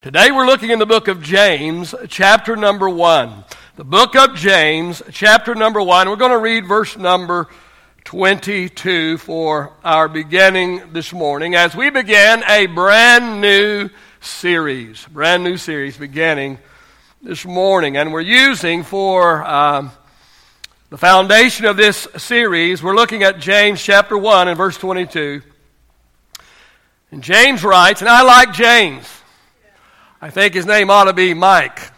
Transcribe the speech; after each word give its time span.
Today 0.00 0.30
we're 0.30 0.46
looking 0.46 0.70
in 0.70 0.78
the 0.78 0.86
book 0.86 1.08
of 1.08 1.24
James, 1.24 1.92
chapter 2.06 2.54
number 2.54 2.88
one. 2.88 3.42
The 3.74 3.82
book 3.82 4.14
of 4.14 4.36
James, 4.36 5.02
chapter 5.10 5.56
number 5.56 5.82
one. 5.82 6.08
We're 6.08 6.14
going 6.14 6.30
to 6.30 6.38
read 6.38 6.68
verse 6.68 6.96
number 6.96 7.48
22 8.04 9.18
for 9.18 9.72
our 9.82 10.06
beginning 10.06 10.92
this 10.92 11.12
morning 11.12 11.56
as 11.56 11.74
we 11.74 11.90
begin 11.90 12.44
a 12.48 12.66
brand 12.66 13.40
new 13.40 13.90
series. 14.20 15.04
Brand 15.06 15.42
new 15.42 15.56
series 15.56 15.96
beginning 15.96 16.58
this 17.20 17.44
morning. 17.44 17.96
And 17.96 18.12
we're 18.12 18.20
using 18.20 18.84
for 18.84 19.44
um, 19.44 19.90
the 20.90 20.96
foundation 20.96 21.66
of 21.66 21.76
this 21.76 22.06
series, 22.16 22.84
we're 22.84 22.94
looking 22.94 23.24
at 23.24 23.40
James 23.40 23.82
chapter 23.82 24.16
1 24.16 24.46
and 24.46 24.56
verse 24.56 24.78
22. 24.78 25.42
And 27.10 27.20
James 27.20 27.64
writes, 27.64 28.00
and 28.00 28.08
I 28.08 28.22
like 28.22 28.52
James. 28.52 29.17
I 30.20 30.30
think 30.30 30.54
his 30.54 30.66
name 30.66 30.90
ought 30.90 31.04
to 31.04 31.12
be 31.12 31.32
Mike. 31.32 31.92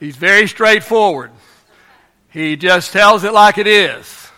He's 0.00 0.16
very 0.16 0.48
straightforward. 0.48 1.30
He 2.30 2.56
just 2.56 2.92
tells 2.92 3.24
it 3.24 3.32
like 3.32 3.56
it 3.56 3.66
is. 3.66 4.28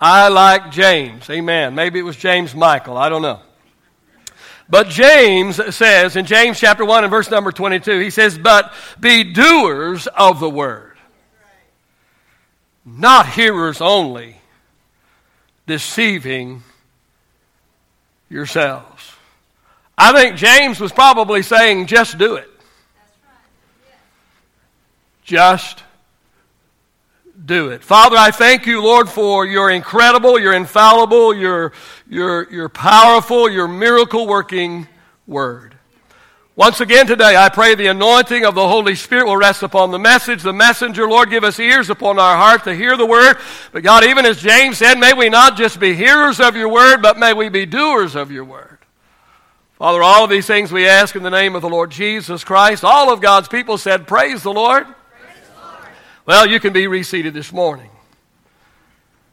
I 0.00 0.28
like 0.28 0.70
James. 0.70 1.28
Amen. 1.28 1.74
Maybe 1.74 1.98
it 1.98 2.02
was 2.02 2.16
James 2.16 2.54
Michael. 2.54 2.96
I 2.96 3.08
don't 3.08 3.22
know. 3.22 3.40
But 4.70 4.88
James 4.88 5.74
says 5.74 6.16
in 6.16 6.26
James 6.26 6.58
chapter 6.58 6.84
1 6.84 7.04
and 7.04 7.10
verse 7.10 7.30
number 7.30 7.52
22, 7.52 8.00
he 8.00 8.10
says, 8.10 8.38
But 8.38 8.72
be 9.00 9.32
doers 9.32 10.06
of 10.06 10.40
the 10.40 10.50
word, 10.50 10.96
not 12.84 13.28
hearers 13.28 13.80
only, 13.80 14.36
deceiving 15.66 16.62
yourselves. 18.28 19.12
I 20.00 20.12
think 20.12 20.36
James 20.36 20.78
was 20.78 20.92
probably 20.92 21.42
saying, 21.42 21.86
just 21.86 22.18
do 22.18 22.36
it. 22.36 22.48
Just 25.24 25.82
do 27.44 27.70
it. 27.70 27.82
Father, 27.82 28.16
I 28.16 28.30
thank 28.30 28.64
you, 28.64 28.82
Lord, 28.82 29.08
for 29.08 29.44
your 29.44 29.70
incredible, 29.70 30.38
your 30.38 30.52
infallible, 30.52 31.34
your, 31.34 31.72
your, 32.08 32.50
your 32.50 32.68
powerful, 32.68 33.50
your 33.50 33.66
miracle 33.66 34.28
working 34.28 34.86
word. 35.26 35.74
Once 36.54 36.80
again 36.80 37.06
today, 37.06 37.36
I 37.36 37.48
pray 37.48 37.74
the 37.74 37.88
anointing 37.88 38.44
of 38.44 38.54
the 38.54 38.66
Holy 38.66 38.94
Spirit 38.94 39.26
will 39.26 39.36
rest 39.36 39.62
upon 39.62 39.90
the 39.90 39.98
message. 39.98 40.42
The 40.42 40.52
messenger, 40.52 41.08
Lord, 41.08 41.30
give 41.30 41.44
us 41.44 41.58
ears 41.58 41.90
upon 41.90 42.18
our 42.18 42.36
heart 42.36 42.64
to 42.64 42.74
hear 42.74 42.96
the 42.96 43.06
word. 43.06 43.36
But 43.72 43.82
God, 43.82 44.04
even 44.04 44.26
as 44.26 44.40
James 44.40 44.78
said, 44.78 44.94
may 44.94 45.12
we 45.12 45.28
not 45.28 45.56
just 45.56 45.78
be 45.78 45.94
hearers 45.94 46.40
of 46.40 46.56
your 46.56 46.68
word, 46.68 47.02
but 47.02 47.18
may 47.18 47.32
we 47.32 47.48
be 47.48 47.66
doers 47.66 48.16
of 48.16 48.30
your 48.30 48.44
word. 48.44 48.77
Father, 49.78 50.02
all 50.02 50.24
of 50.24 50.30
these 50.30 50.44
things 50.44 50.72
we 50.72 50.88
ask 50.88 51.14
in 51.14 51.22
the 51.22 51.30
name 51.30 51.54
of 51.54 51.62
the 51.62 51.68
Lord 51.68 51.92
Jesus 51.92 52.42
Christ. 52.42 52.82
All 52.82 53.12
of 53.12 53.20
God's 53.20 53.46
people 53.46 53.78
said, 53.78 54.08
Praise 54.08 54.42
the 54.42 54.52
Lord. 54.52 54.84
Praise 54.84 54.94
the 55.54 55.62
Lord. 55.64 55.88
Well, 56.26 56.48
you 56.48 56.58
can 56.58 56.72
be 56.72 56.88
reseated 56.88 57.32
this 57.32 57.52
morning. 57.52 57.88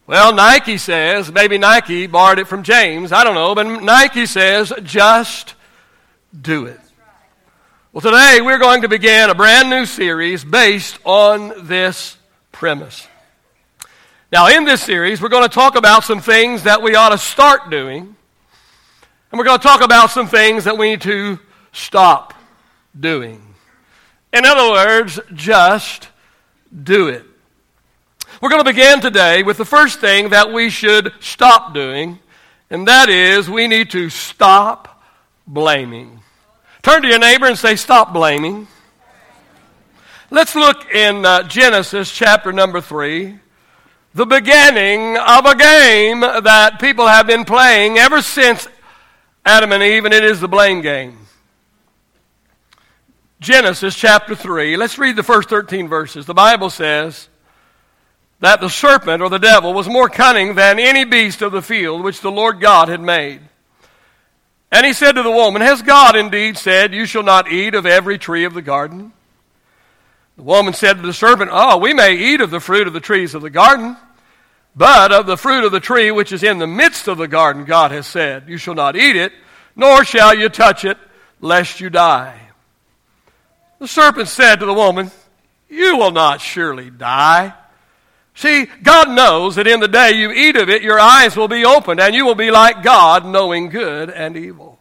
Well, 0.05 0.35
Nike 0.35 0.77
says, 0.77 1.31
maybe 1.31 1.57
Nike 1.57 2.05
borrowed 2.05 2.37
it 2.37 2.47
from 2.47 2.61
James, 2.61 3.11
I 3.11 3.23
don't 3.23 3.33
know, 3.33 3.55
but 3.55 3.63
Nike 3.81 4.27
says, 4.27 4.71
just 4.83 5.55
do 6.39 6.67
it. 6.67 6.79
Well, 7.91 8.01
today 8.01 8.39
we're 8.39 8.59
going 8.59 8.83
to 8.83 8.87
begin 8.87 9.31
a 9.31 9.35
brand 9.35 9.71
new 9.71 9.87
series 9.87 10.43
based 10.43 10.99
on 11.05 11.65
this 11.65 12.17
premise. 12.51 13.07
Now, 14.31 14.55
in 14.55 14.63
this 14.63 14.83
series, 14.83 15.23
we're 15.23 15.29
going 15.29 15.41
to 15.41 15.49
talk 15.49 15.75
about 15.75 16.03
some 16.03 16.21
things 16.21 16.63
that 16.63 16.83
we 16.83 16.93
ought 16.93 17.09
to 17.09 17.17
start 17.17 17.71
doing 17.71 18.15
and 19.35 19.39
we're 19.39 19.43
going 19.43 19.59
to 19.59 19.67
talk 19.67 19.81
about 19.81 20.11
some 20.11 20.27
things 20.27 20.63
that 20.63 20.77
we 20.77 20.91
need 20.91 21.01
to 21.01 21.37
stop 21.73 22.33
doing. 22.97 23.41
In 24.31 24.45
other 24.45 24.71
words, 24.71 25.19
just 25.33 26.07
do 26.71 27.09
it. 27.09 27.25
We're 28.41 28.47
going 28.47 28.63
to 28.63 28.71
begin 28.71 29.01
today 29.01 29.43
with 29.43 29.57
the 29.57 29.65
first 29.65 29.99
thing 29.99 30.29
that 30.29 30.53
we 30.53 30.69
should 30.69 31.11
stop 31.19 31.73
doing, 31.73 32.19
and 32.69 32.87
that 32.87 33.09
is 33.09 33.49
we 33.49 33.67
need 33.67 33.89
to 33.89 34.09
stop 34.09 35.03
blaming. 35.45 36.21
Turn 36.81 37.01
to 37.01 37.09
your 37.09 37.19
neighbor 37.19 37.47
and 37.47 37.57
say, 37.57 37.75
Stop 37.75 38.13
blaming. 38.13 38.69
Let's 40.31 40.55
look 40.55 40.89
in 40.93 41.25
uh, 41.25 41.43
Genesis 41.43 42.09
chapter 42.09 42.53
number 42.53 42.79
3, 42.79 43.37
the 44.13 44.25
beginning 44.25 45.17
of 45.17 45.45
a 45.45 45.57
game 45.57 46.21
that 46.21 46.77
people 46.79 47.05
have 47.05 47.27
been 47.27 47.43
playing 47.43 47.97
ever 47.97 48.21
since 48.21 48.69
Adam 49.45 49.71
and 49.71 49.83
Eve, 49.83 50.05
and 50.05 50.13
it 50.13 50.23
is 50.23 50.39
the 50.39 50.47
blame 50.47 50.81
game. 50.81 51.19
Genesis 53.39 53.95
chapter 53.95 54.35
3. 54.35 54.75
Let's 54.75 54.97
read 54.97 55.15
the 55.15 55.21
first 55.21 55.49
13 55.49 55.87
verses. 55.87 56.25
The 56.25 56.33
Bible 56.33 56.71
says 56.71 57.29
that 58.39 58.59
the 58.59 58.69
serpent 58.69 59.21
or 59.21 59.29
the 59.29 59.37
devil 59.37 59.73
was 59.73 59.87
more 59.87 60.09
cunning 60.09 60.55
than 60.55 60.79
any 60.79 61.05
beast 61.05 61.43
of 61.43 61.51
the 61.51 61.61
field 61.61 62.03
which 62.03 62.21
the 62.21 62.31
Lord 62.31 62.59
God 62.59 62.89
had 62.89 63.01
made. 63.01 63.41
And 64.71 64.83
he 64.83 64.93
said 64.93 65.11
to 65.11 65.21
the 65.21 65.29
woman, 65.29 65.61
Has 65.61 65.83
God 65.83 66.15
indeed 66.15 66.57
said, 66.57 66.93
You 66.93 67.05
shall 67.05 67.23
not 67.23 67.51
eat 67.51 67.75
of 67.75 67.85
every 67.85 68.17
tree 68.17 68.45
of 68.45 68.55
the 68.55 68.63
garden? 68.63 69.13
The 70.37 70.43
woman 70.43 70.73
said 70.73 70.95
to 70.97 71.03
the 71.03 71.13
serpent, 71.13 71.51
Oh, 71.53 71.77
we 71.77 71.93
may 71.93 72.15
eat 72.15 72.41
of 72.41 72.49
the 72.49 72.59
fruit 72.59 72.87
of 72.87 72.93
the 72.93 72.99
trees 72.99 73.35
of 73.35 73.43
the 73.43 73.51
garden. 73.51 73.95
But 74.75 75.13
of 75.13 75.25
the 75.25 75.37
fruit 75.37 75.63
of 75.63 75.71
the 75.71 75.79
tree 75.79 76.11
which 76.11 76.33
is 76.33 76.43
in 76.43 76.57
the 76.57 76.67
midst 76.67 77.07
of 77.07 77.17
the 77.17 77.27
garden, 77.27 77.63
God 77.63 77.91
has 77.91 78.05
said, 78.05 78.49
You 78.49 78.57
shall 78.57 78.75
not 78.75 78.95
eat 78.95 79.15
it, 79.15 79.31
nor 79.75 80.03
shall 80.03 80.37
you 80.37 80.49
touch 80.49 80.83
it, 80.83 80.97
lest 81.39 81.79
you 81.79 81.89
die. 81.89 82.37
The 83.79 83.87
serpent 83.87 84.27
said 84.27 84.57
to 84.57 84.65
the 84.65 84.73
woman, 84.73 85.11
You 85.69 85.97
will 85.97 86.11
not 86.11 86.41
surely 86.41 86.89
die. 86.89 87.53
See, 88.33 88.67
God 88.83 89.09
knows 89.09 89.55
that 89.55 89.67
in 89.67 89.79
the 89.79 89.87
day 89.87 90.11
you 90.11 90.31
eat 90.31 90.57
of 90.57 90.69
it, 90.69 90.81
your 90.81 90.99
eyes 90.99 91.37
will 91.37 91.47
be 91.47 91.63
opened, 91.63 92.01
and 92.01 92.13
you 92.13 92.25
will 92.25 92.35
be 92.35 92.51
like 92.51 92.83
God, 92.83 93.25
knowing 93.25 93.69
good 93.69 94.09
and 94.09 94.35
evil. 94.35 94.74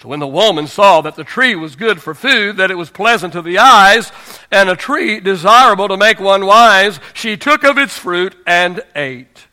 So 0.00 0.08
when 0.08 0.20
the 0.20 0.28
woman 0.28 0.68
saw 0.68 1.00
that 1.00 1.16
the 1.16 1.24
tree 1.24 1.56
was 1.56 1.74
good 1.74 2.00
for 2.00 2.14
food, 2.14 2.58
that 2.58 2.70
it 2.70 2.76
was 2.76 2.88
pleasant 2.88 3.32
to 3.32 3.42
the 3.42 3.58
eyes, 3.58 4.12
and 4.50 4.68
a 4.68 4.76
tree 4.76 5.18
desirable 5.18 5.88
to 5.88 5.96
make 5.96 6.20
one 6.20 6.46
wise, 6.46 7.00
she 7.14 7.36
took 7.36 7.64
of 7.64 7.78
its 7.78 7.98
fruit 7.98 8.36
and 8.46 8.80
ate. 8.94 9.48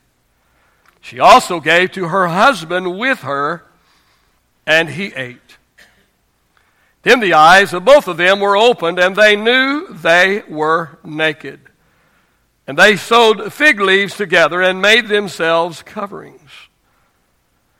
She 1.00 1.18
also 1.18 1.58
gave 1.58 1.90
to 1.92 2.08
her 2.08 2.28
husband 2.28 2.96
with 2.96 3.20
her, 3.20 3.64
and 4.66 4.88
he 4.88 5.06
ate. 5.14 5.58
Then 7.02 7.18
the 7.18 7.34
eyes 7.34 7.72
of 7.72 7.84
both 7.84 8.06
of 8.06 8.16
them 8.16 8.38
were 8.38 8.56
opened, 8.56 9.00
and 9.00 9.16
they 9.16 9.34
knew 9.34 9.88
they 9.88 10.42
were 10.48 10.98
naked. 11.04 11.60
And 12.68 12.76
they 12.76 12.96
sewed 12.96 13.52
fig 13.52 13.80
leaves 13.80 14.16
together 14.16 14.60
and 14.62 14.80
made 14.82 15.08
themselves 15.08 15.82
coverings. 15.82 16.50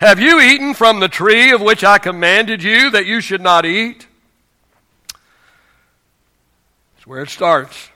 Have 0.00 0.18
you 0.18 0.40
eaten 0.40 0.72
from 0.72 0.98
the 0.98 1.08
tree 1.08 1.50
of 1.50 1.60
which 1.60 1.84
I 1.84 1.98
commanded 1.98 2.62
you 2.62 2.90
that 2.90 3.04
you 3.04 3.20
should 3.20 3.42
not 3.42 3.66
eat? 3.66 4.06
That's 6.94 7.06
where 7.06 7.22
it 7.22 7.28
starts. 7.28 7.90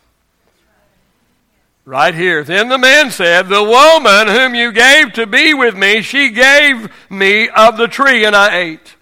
Right 1.87 2.15
here. 2.15 2.45
Then 2.45 2.69
the 2.69 2.77
man 2.77 3.11
said, 3.11 3.49
The 3.49 3.65
woman 3.65 4.29
whom 4.29 4.55
you 4.55 4.73
gave 4.73 5.15
to 5.15 5.27
be 5.27 5.55
with 5.55 5.75
me, 5.75 6.03
she 6.03 6.29
gave 6.29 6.91
me 7.09 7.49
of 7.49 7.79
the 7.79 7.89
tree, 7.89 8.27
and 8.27 8.37
I 8.37 8.55
ate. 8.55 8.97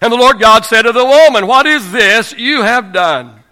And 0.00 0.12
the 0.12 0.16
Lord 0.16 0.38
God 0.38 0.64
said 0.64 0.82
to 0.82 0.92
the 0.92 1.04
woman, 1.04 1.48
What 1.48 1.66
is 1.66 1.90
this 1.90 2.32
you 2.32 2.62
have 2.62 2.92
done? 2.92 3.42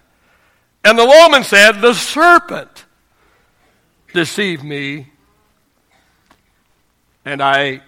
And 0.85 0.97
the 0.97 1.05
woman 1.05 1.43
said, 1.43 1.81
The 1.81 1.95
serpent 1.95 2.85
deceived 4.13 4.63
me 4.63 5.09
and 7.27 7.43
I. 7.43 7.83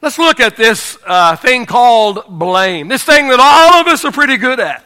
Let's 0.00 0.18
look 0.18 0.40
at 0.40 0.56
this 0.56 0.96
uh, 1.04 1.36
thing 1.36 1.66
called 1.66 2.24
blame. 2.28 2.88
This 2.88 3.04
thing 3.04 3.28
that 3.28 3.40
all 3.40 3.80
of 3.80 3.88
us 3.88 4.04
are 4.04 4.12
pretty 4.12 4.36
good 4.36 4.58
at. 4.58 4.84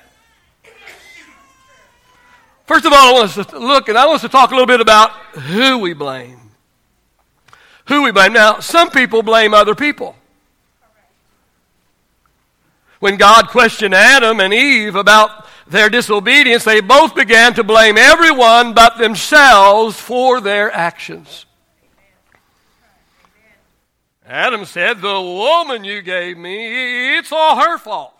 First 2.64 2.84
of 2.84 2.92
all, 2.92 2.98
I 2.98 3.12
want 3.12 3.38
us 3.38 3.46
to 3.46 3.58
look 3.58 3.88
and 3.88 3.96
I 3.96 4.06
want 4.06 4.16
us 4.16 4.22
to 4.22 4.28
talk 4.28 4.50
a 4.50 4.54
little 4.54 4.66
bit 4.66 4.80
about 4.80 5.12
who 5.12 5.78
we 5.78 5.92
blame. 5.92 6.40
Who 7.86 8.02
we 8.02 8.10
blame. 8.10 8.32
Now, 8.32 8.58
some 8.58 8.90
people 8.90 9.22
blame 9.22 9.54
other 9.54 9.76
people. 9.76 10.16
When 12.98 13.16
God 13.16 13.48
questioned 13.48 13.94
Adam 13.94 14.40
and 14.40 14.52
Eve 14.52 14.96
about 14.96 15.46
their 15.68 15.88
disobedience, 15.88 16.64
they 16.64 16.80
both 16.80 17.14
began 17.14 17.54
to 17.54 17.62
blame 17.62 17.98
everyone 17.98 18.72
but 18.72 18.98
themselves 18.98 20.00
for 20.00 20.40
their 20.40 20.72
actions. 20.72 21.45
Adam 24.26 24.64
said, 24.64 25.00
The 25.00 25.20
woman 25.20 25.84
you 25.84 26.02
gave 26.02 26.36
me, 26.36 27.16
it's 27.16 27.30
all 27.30 27.56
her 27.60 27.78
fault. 27.78 28.12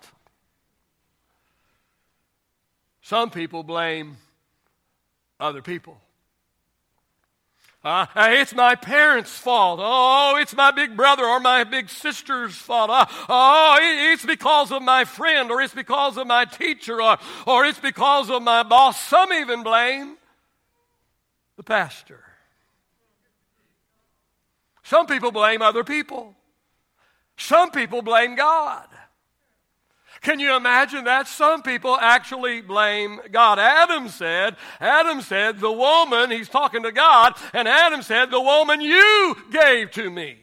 Some 3.03 3.31
people 3.31 3.63
blame 3.63 4.17
other 5.39 5.63
people. 5.63 6.01
Uh, 7.85 8.07
it's 8.17 8.53
my 8.53 8.75
parents' 8.75 9.31
fault. 9.31 9.79
Oh, 9.81 10.37
it's 10.41 10.57
my 10.57 10.73
big 10.73 10.97
brother 10.97 11.25
or 11.25 11.39
my 11.39 11.63
big 11.63 11.89
sister's 11.89 12.57
fault. 12.57 12.91
Uh, 12.91 13.07
oh, 13.29 13.79
it's 14.13 14.27
because 14.27 14.73
of 14.73 14.83
my 14.83 15.05
friend 15.05 15.53
or 15.53 15.63
it's 15.63 15.73
because 15.73 16.17
of 16.17 16.27
my 16.27 16.45
teacher 16.47 17.01
or, 17.01 17.17
or 17.47 17.65
it's 17.65 17.79
because 17.79 18.29
of 18.29 18.43
my 18.43 18.65
boss. 18.65 19.01
Some 19.01 19.33
even 19.33 19.63
blame 19.63 20.17
the 21.57 21.63
pastor. 21.63 22.26
Some 24.87 25.07
people 25.07 25.33
blame 25.33 25.63
other 25.63 25.83
people. 25.83 26.37
Some 27.37 27.73
people 27.73 28.03
blame 28.03 28.37
God. 28.37 28.87
Can 30.21 30.39
you 30.39 30.57
imagine 30.57 31.05
that? 31.05 31.27
Some 31.27 31.63
people 31.63 31.97
actually 31.97 32.63
blame 32.63 33.21
God. 33.33 33.59
Adam 33.59 34.09
said, 34.09 34.55
Adam 34.81 35.23
said, 35.23 35.59
the 35.59 35.73
woman, 35.73 36.31
he's 36.31 36.49
talking 36.49 36.85
to 36.85 36.93
God, 36.93 37.35
and 37.53 37.67
Adam 37.67 38.01
said, 38.03 38.31
the 38.31 38.41
woman 38.41 38.81
you 38.81 39.37
gave 39.51 39.91
to 39.93 40.09
me. 40.09 40.37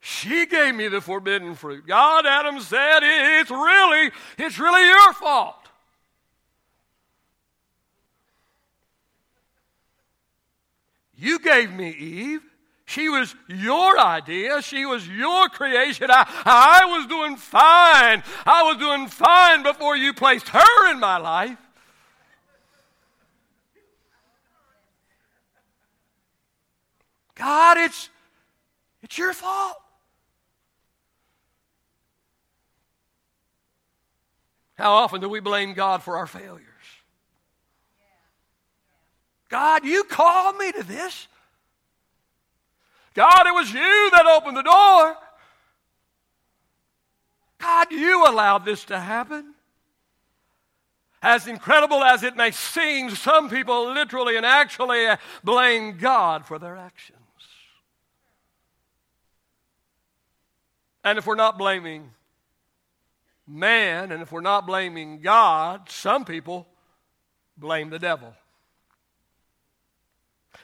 She 0.00 0.46
gave 0.46 0.74
me 0.74 0.88
the 0.88 1.00
forbidden 1.00 1.54
fruit. 1.54 1.86
God, 1.86 2.26
Adam 2.26 2.60
said, 2.60 3.00
it's 3.02 3.50
really, 3.50 4.10
it's 4.38 4.58
really 4.58 4.88
your 4.88 5.12
fault. 5.12 5.65
You 11.16 11.38
gave 11.38 11.72
me 11.72 11.90
Eve. 11.90 12.42
She 12.84 13.08
was 13.08 13.34
your 13.48 13.98
idea. 13.98 14.62
She 14.62 14.86
was 14.86 15.06
your 15.08 15.48
creation. 15.48 16.06
I, 16.08 16.24
I 16.44 16.84
was 16.96 17.06
doing 17.08 17.36
fine. 17.36 18.22
I 18.46 18.62
was 18.62 18.76
doing 18.76 19.08
fine 19.08 19.62
before 19.64 19.96
you 19.96 20.12
placed 20.12 20.48
her 20.50 20.90
in 20.92 21.00
my 21.00 21.16
life. 21.16 21.58
God, 27.34 27.76
it's, 27.78 28.08
it's 29.02 29.18
your 29.18 29.32
fault. 29.32 29.76
How 34.76 34.92
often 34.92 35.20
do 35.20 35.28
we 35.28 35.40
blame 35.40 35.74
God 35.74 36.02
for 36.02 36.16
our 36.18 36.26
failures? 36.26 36.75
God, 39.48 39.84
you 39.84 40.04
called 40.04 40.56
me 40.56 40.72
to 40.72 40.82
this. 40.82 41.28
God, 43.14 43.46
it 43.46 43.54
was 43.54 43.72
you 43.72 44.10
that 44.12 44.26
opened 44.26 44.56
the 44.56 44.62
door. 44.62 45.16
God, 47.58 47.90
you 47.90 48.26
allowed 48.26 48.64
this 48.64 48.84
to 48.84 48.98
happen. 48.98 49.54
As 51.22 51.46
incredible 51.46 52.04
as 52.04 52.22
it 52.22 52.36
may 52.36 52.50
seem, 52.50 53.10
some 53.10 53.48
people 53.48 53.92
literally 53.92 54.36
and 54.36 54.44
actually 54.44 55.06
blame 55.42 55.96
God 55.96 56.44
for 56.44 56.58
their 56.58 56.76
actions. 56.76 57.18
And 61.02 61.18
if 61.18 61.26
we're 61.26 61.36
not 61.36 61.56
blaming 61.56 62.10
man, 63.46 64.12
and 64.12 64.22
if 64.22 64.30
we're 64.30 64.40
not 64.40 64.66
blaming 64.66 65.20
God, 65.20 65.88
some 65.88 66.24
people 66.24 66.66
blame 67.56 67.90
the 67.90 67.98
devil. 67.98 68.34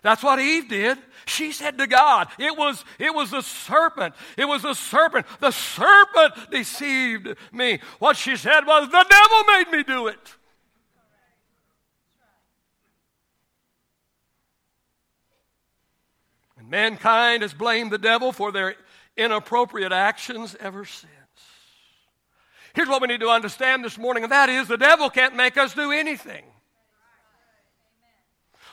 That's 0.03 0.23
what 0.23 0.41
Eve 0.41 0.69
did. 0.69 0.99
She 1.27 1.53
said 1.53 1.79
to 1.79 1.87
God, 1.87 2.29
it 2.39 2.57
was, 2.57 2.85
it 2.99 3.15
was 3.15 3.31
the 3.31 3.41
serpent. 3.41 4.15
It 4.37 4.47
was 4.47 4.63
the 4.63 4.75
serpent. 4.75 5.27
The 5.39 5.53
serpent 5.53 6.51
deceived 6.51 7.37
me. 7.53 7.79
What 8.01 8.17
she 8.17 8.37
said 8.37 8.67
was, 8.67 8.89
the 8.89 9.07
devil 9.09 9.45
made 9.47 9.71
me 9.71 9.83
do 9.85 10.09
it. 10.09 10.19
And 16.59 16.69
mankind 16.69 17.43
has 17.43 17.55
blamed 17.55 17.93
the 17.93 17.99
devil 17.99 18.33
for 18.33 18.51
their 18.51 18.75
inappropriate 19.17 19.93
actions 19.93 20.57
ever 20.59 20.85
since. 20.85 21.13
Here's 22.75 22.89
what 22.89 23.03
we 23.03 23.09
need 23.09 23.21
to 23.21 23.29
understand 23.29 23.85
this 23.85 23.99
morning, 23.99 24.25
and 24.25 24.33
that 24.33 24.49
is 24.49 24.67
the 24.67 24.79
devil 24.79 25.11
can't 25.11 25.37
make 25.37 25.57
us 25.57 25.75
do 25.75 25.93
anything. 25.93 26.43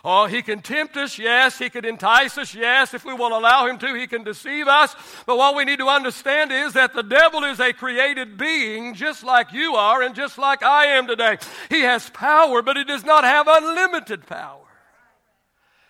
Oh, 0.03 0.27
he 0.27 0.41
can 0.41 0.61
tempt 0.61 0.95
us, 0.95 1.19
yes. 1.19 1.59
He 1.59 1.69
can 1.69 1.83
entice 1.83 2.37
us, 2.37 2.55
yes. 2.55 2.93
If 2.93 3.03
we 3.03 3.13
will 3.13 3.37
allow 3.37 3.67
him 3.67 3.77
to, 3.79 3.93
he 3.95 4.07
can 4.07 4.23
deceive 4.23 4.67
us. 4.67 4.95
But 5.25 5.37
what 5.37 5.55
we 5.55 5.65
need 5.65 5.79
to 5.79 5.87
understand 5.87 6.51
is 6.51 6.73
that 6.73 6.93
the 6.93 7.03
devil 7.03 7.43
is 7.43 7.59
a 7.59 7.73
created 7.73 8.37
being 8.37 8.93
just 8.93 9.23
like 9.23 9.51
you 9.51 9.75
are 9.75 10.01
and 10.01 10.15
just 10.15 10.37
like 10.37 10.63
I 10.63 10.85
am 10.85 11.07
today. 11.07 11.37
He 11.69 11.81
has 11.81 12.09
power, 12.11 12.61
but 12.61 12.77
he 12.77 12.85
does 12.85 13.03
not 13.03 13.25
have 13.25 13.47
unlimited 13.49 14.25
power. 14.25 14.61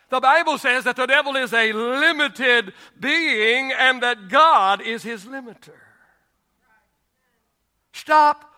The 0.10 0.20
Bible 0.20 0.58
says 0.58 0.86
that 0.86 0.96
the 0.96 1.06
devil 1.06 1.36
is 1.36 1.54
a 1.54 1.72
limited 1.72 2.74
being 3.00 3.72
and 3.72 4.02
that 4.02 4.28
God 4.28 4.82
is 4.82 5.04
his 5.04 5.26
limiter. 5.26 5.78
Stop 7.94 8.52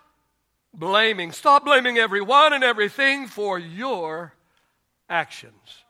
blaming. 0.74 1.34
Stop 1.34 1.66
blaming 1.66 1.98
everyone 1.98 2.54
and 2.54 2.64
everything 2.64 3.28
for 3.28 3.60
your 3.60 4.34
actions. 5.12 5.84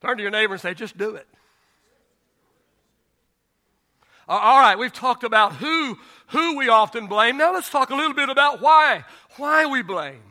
Turn 0.00 0.16
to 0.16 0.22
your 0.22 0.32
neighbor 0.32 0.54
and 0.54 0.60
say, 0.60 0.74
just 0.74 0.96
do 0.96 1.14
it. 1.14 1.26
Uh, 4.28 4.32
all 4.32 4.58
right, 4.58 4.78
we've 4.78 4.92
talked 4.92 5.24
about 5.24 5.54
who, 5.54 5.98
who 6.28 6.56
we 6.56 6.68
often 6.68 7.06
blame. 7.06 7.38
Now 7.38 7.52
let's 7.52 7.70
talk 7.70 7.90
a 7.90 7.94
little 7.94 8.14
bit 8.14 8.28
about 8.28 8.60
why. 8.60 9.04
Why 9.36 9.66
we 9.66 9.82
blame. 9.82 10.22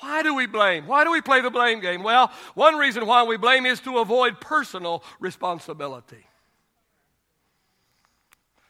Why 0.00 0.22
do 0.22 0.34
we 0.34 0.46
blame? 0.46 0.86
Why 0.86 1.04
do 1.04 1.12
we 1.12 1.20
play 1.20 1.40
the 1.40 1.50
blame 1.50 1.80
game? 1.80 2.02
Well, 2.02 2.32
one 2.54 2.76
reason 2.76 3.06
why 3.06 3.24
we 3.24 3.36
blame 3.36 3.66
is 3.66 3.80
to 3.80 3.98
avoid 3.98 4.40
personal 4.40 5.04
responsibility. 5.18 6.26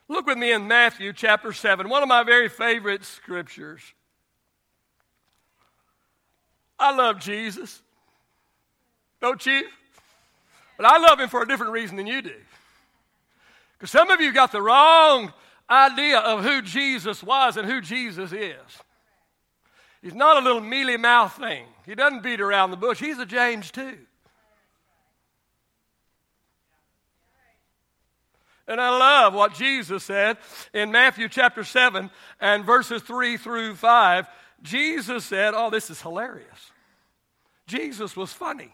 Look 0.09 0.25
with 0.27 0.37
me 0.37 0.51
in 0.51 0.67
Matthew 0.67 1.13
chapter 1.13 1.53
7, 1.53 1.87
one 1.87 2.03
of 2.03 2.09
my 2.09 2.23
very 2.23 2.49
favorite 2.49 3.05
scriptures. 3.05 3.81
I 6.81 6.95
love 6.95 7.19
Jesus. 7.19 7.81
Don't 9.21 9.45
you? 9.45 9.67
But 10.77 10.87
I 10.87 10.97
love 10.97 11.19
him 11.19 11.29
for 11.29 11.43
a 11.43 11.47
different 11.47 11.73
reason 11.73 11.95
than 11.95 12.07
you 12.07 12.23
do. 12.23 12.33
Because 13.77 13.91
some 13.91 14.09
of 14.09 14.19
you 14.19 14.33
got 14.33 14.51
the 14.51 14.61
wrong 14.61 15.31
idea 15.69 16.17
of 16.17 16.43
who 16.43 16.61
Jesus 16.63 17.21
was 17.21 17.55
and 17.55 17.69
who 17.69 17.81
Jesus 17.81 18.31
is. 18.31 18.55
He's 20.01 20.15
not 20.15 20.37
a 20.37 20.45
little 20.45 20.61
mealy 20.61 20.97
mouth 20.97 21.33
thing. 21.33 21.65
He 21.85 21.93
doesn't 21.93 22.23
beat 22.23 22.41
around 22.41 22.71
the 22.71 22.77
bush. 22.77 22.99
He's 22.99 23.19
a 23.19 23.25
James 23.25 23.69
too. 23.69 23.97
And 28.67 28.79
I 28.79 28.89
love 28.89 29.33
what 29.33 29.53
Jesus 29.53 30.03
said 30.03 30.37
in 30.73 30.91
Matthew 30.91 31.27
chapter 31.27 31.63
7 31.63 32.09
and 32.39 32.65
verses 32.65 33.01
3 33.03 33.37
through 33.37 33.75
5. 33.75 34.27
Jesus 34.61 35.25
said, 35.25 35.53
Oh, 35.55 35.69
this 35.69 35.89
is 35.89 36.01
hilarious. 36.01 36.70
Jesus 37.67 38.15
was 38.15 38.33
funny. 38.33 38.73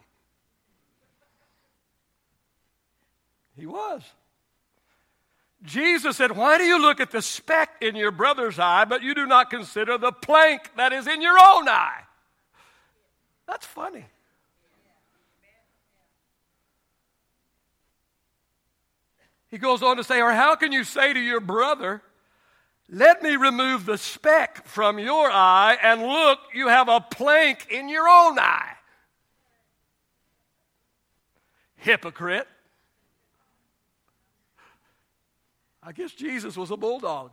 He 3.55 3.65
was. 3.65 4.03
Jesus 5.63 6.17
said, 6.17 6.31
Why 6.31 6.57
do 6.57 6.63
you 6.63 6.79
look 6.81 6.99
at 6.99 7.11
the 7.11 7.21
speck 7.21 7.77
in 7.81 7.95
your 7.95 8.11
brother's 8.11 8.59
eye, 8.59 8.85
but 8.85 9.01
you 9.01 9.15
do 9.15 9.25
not 9.25 9.49
consider 9.49 9.97
the 9.97 10.11
plank 10.11 10.71
that 10.77 10.93
is 10.93 11.07
in 11.07 11.21
your 11.21 11.37
own 11.39 11.67
eye? 11.67 12.03
That's 13.47 13.65
funny. 13.65 14.05
He 19.49 19.57
goes 19.57 19.81
on 19.81 19.97
to 19.97 20.03
say, 20.03 20.21
Or 20.21 20.31
how 20.31 20.55
can 20.55 20.71
you 20.71 20.83
say 20.83 21.13
to 21.13 21.19
your 21.19 21.39
brother, 21.39 22.03
Let 22.89 23.23
me 23.23 23.35
remove 23.35 23.85
the 23.85 23.97
speck 23.97 24.65
from 24.67 24.99
your 24.99 25.31
eye, 25.31 25.77
and 25.81 26.03
look, 26.03 26.39
you 26.53 26.67
have 26.67 26.89
a 26.89 27.01
plank 27.01 27.67
in 27.71 27.89
your 27.89 28.07
own 28.07 28.37
eye? 28.37 28.76
Hypocrite. 31.77 32.47
I 35.81 35.91
guess 35.93 36.11
Jesus 36.11 36.57
was 36.57 36.69
a 36.71 36.77
bulldog. 36.77 37.31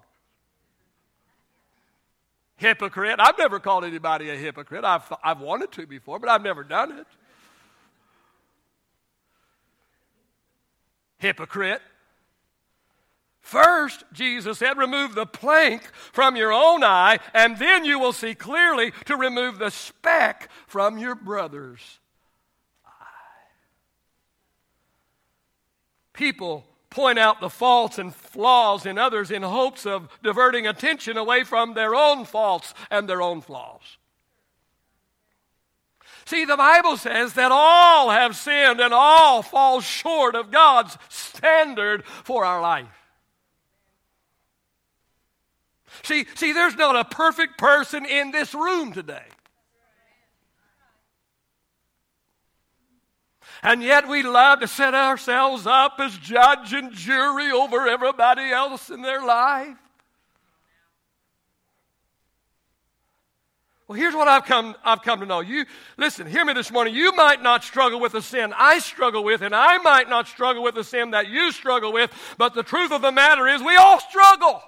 Hypocrite. 2.56 3.16
I've 3.18 3.36
never 3.36 3.58
called 3.58 3.84
anybody 3.84 4.30
a 4.30 4.36
hypocrite. 4.36 4.84
I've, 4.84 5.12
I've 5.22 5.40
wanted 5.40 5.72
to 5.72 5.86
before, 5.86 6.18
but 6.18 6.28
I've 6.28 6.42
never 6.42 6.62
done 6.62 6.92
it. 6.92 7.06
hypocrite. 11.24 11.80
First, 13.40 14.04
Jesus 14.12 14.58
said, 14.58 14.76
remove 14.76 15.14
the 15.14 15.26
plank 15.26 15.82
from 16.12 16.36
your 16.36 16.52
own 16.52 16.84
eye, 16.84 17.18
and 17.32 17.58
then 17.58 17.84
you 17.84 17.98
will 17.98 18.12
see 18.12 18.34
clearly 18.34 18.92
to 19.06 19.16
remove 19.16 19.58
the 19.58 19.70
speck 19.70 20.50
from 20.66 20.98
your 20.98 21.14
brother's 21.14 21.98
People 26.14 26.64
point 26.88 27.18
out 27.18 27.40
the 27.40 27.50
faults 27.50 27.98
and 27.98 28.14
flaws 28.14 28.86
in 28.86 28.98
others 28.98 29.30
in 29.30 29.42
hopes 29.42 29.84
of 29.84 30.08
diverting 30.22 30.66
attention 30.66 31.16
away 31.16 31.42
from 31.44 31.74
their 31.74 31.94
own 31.94 32.24
faults 32.24 32.72
and 32.90 33.08
their 33.08 33.20
own 33.20 33.40
flaws. 33.40 33.98
See, 36.24 36.44
the 36.44 36.56
Bible 36.56 36.96
says 36.96 37.34
that 37.34 37.52
all 37.52 38.10
have 38.10 38.36
sinned 38.36 38.80
and 38.80 38.94
all 38.94 39.42
fall 39.42 39.80
short 39.80 40.34
of 40.34 40.50
God's 40.50 40.96
standard 41.10 42.04
for 42.06 42.44
our 42.44 42.62
life. 42.62 42.86
See, 46.02 46.26
see, 46.34 46.52
there's 46.52 46.76
not 46.76 46.96
a 46.96 47.04
perfect 47.04 47.58
person 47.58 48.06
in 48.06 48.30
this 48.30 48.54
room 48.54 48.92
today. 48.92 49.24
And 53.64 53.82
yet 53.82 54.06
we 54.06 54.22
love 54.22 54.60
to 54.60 54.68
set 54.68 54.94
ourselves 54.94 55.66
up 55.66 55.94
as 55.98 56.14
judge 56.18 56.74
and 56.74 56.92
jury 56.92 57.50
over 57.50 57.88
everybody 57.88 58.50
else 58.50 58.90
in 58.90 59.00
their 59.00 59.24
life. 59.24 59.78
Well, 63.88 63.96
here's 63.98 64.14
what 64.14 64.28
I've 64.28 64.44
come, 64.44 64.74
I've 64.84 65.00
come 65.00 65.20
to 65.20 65.26
know. 65.26 65.40
You 65.40 65.64
listen, 65.96 66.26
hear 66.26 66.44
me 66.44 66.52
this 66.52 66.70
morning. 66.70 66.94
You 66.94 67.16
might 67.16 67.42
not 67.42 67.64
struggle 67.64 68.00
with 68.00 68.12
the 68.12 68.20
sin 68.20 68.52
I 68.54 68.80
struggle 68.80 69.24
with, 69.24 69.40
and 69.40 69.54
I 69.54 69.78
might 69.78 70.10
not 70.10 70.28
struggle 70.28 70.62
with 70.62 70.74
the 70.74 70.84
sin 70.84 71.12
that 71.12 71.28
you 71.28 71.50
struggle 71.50 71.90
with, 71.90 72.10
but 72.36 72.52
the 72.52 72.62
truth 72.62 72.92
of 72.92 73.00
the 73.00 73.12
matter 73.12 73.48
is 73.48 73.62
we 73.62 73.76
all 73.76 73.98
struggle. 73.98 74.62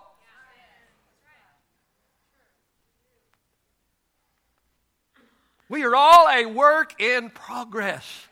We 5.68 5.84
are 5.84 5.94
all 5.94 6.28
a 6.30 6.46
work 6.46 6.98
in 6.98 7.28
progress. 7.28 8.26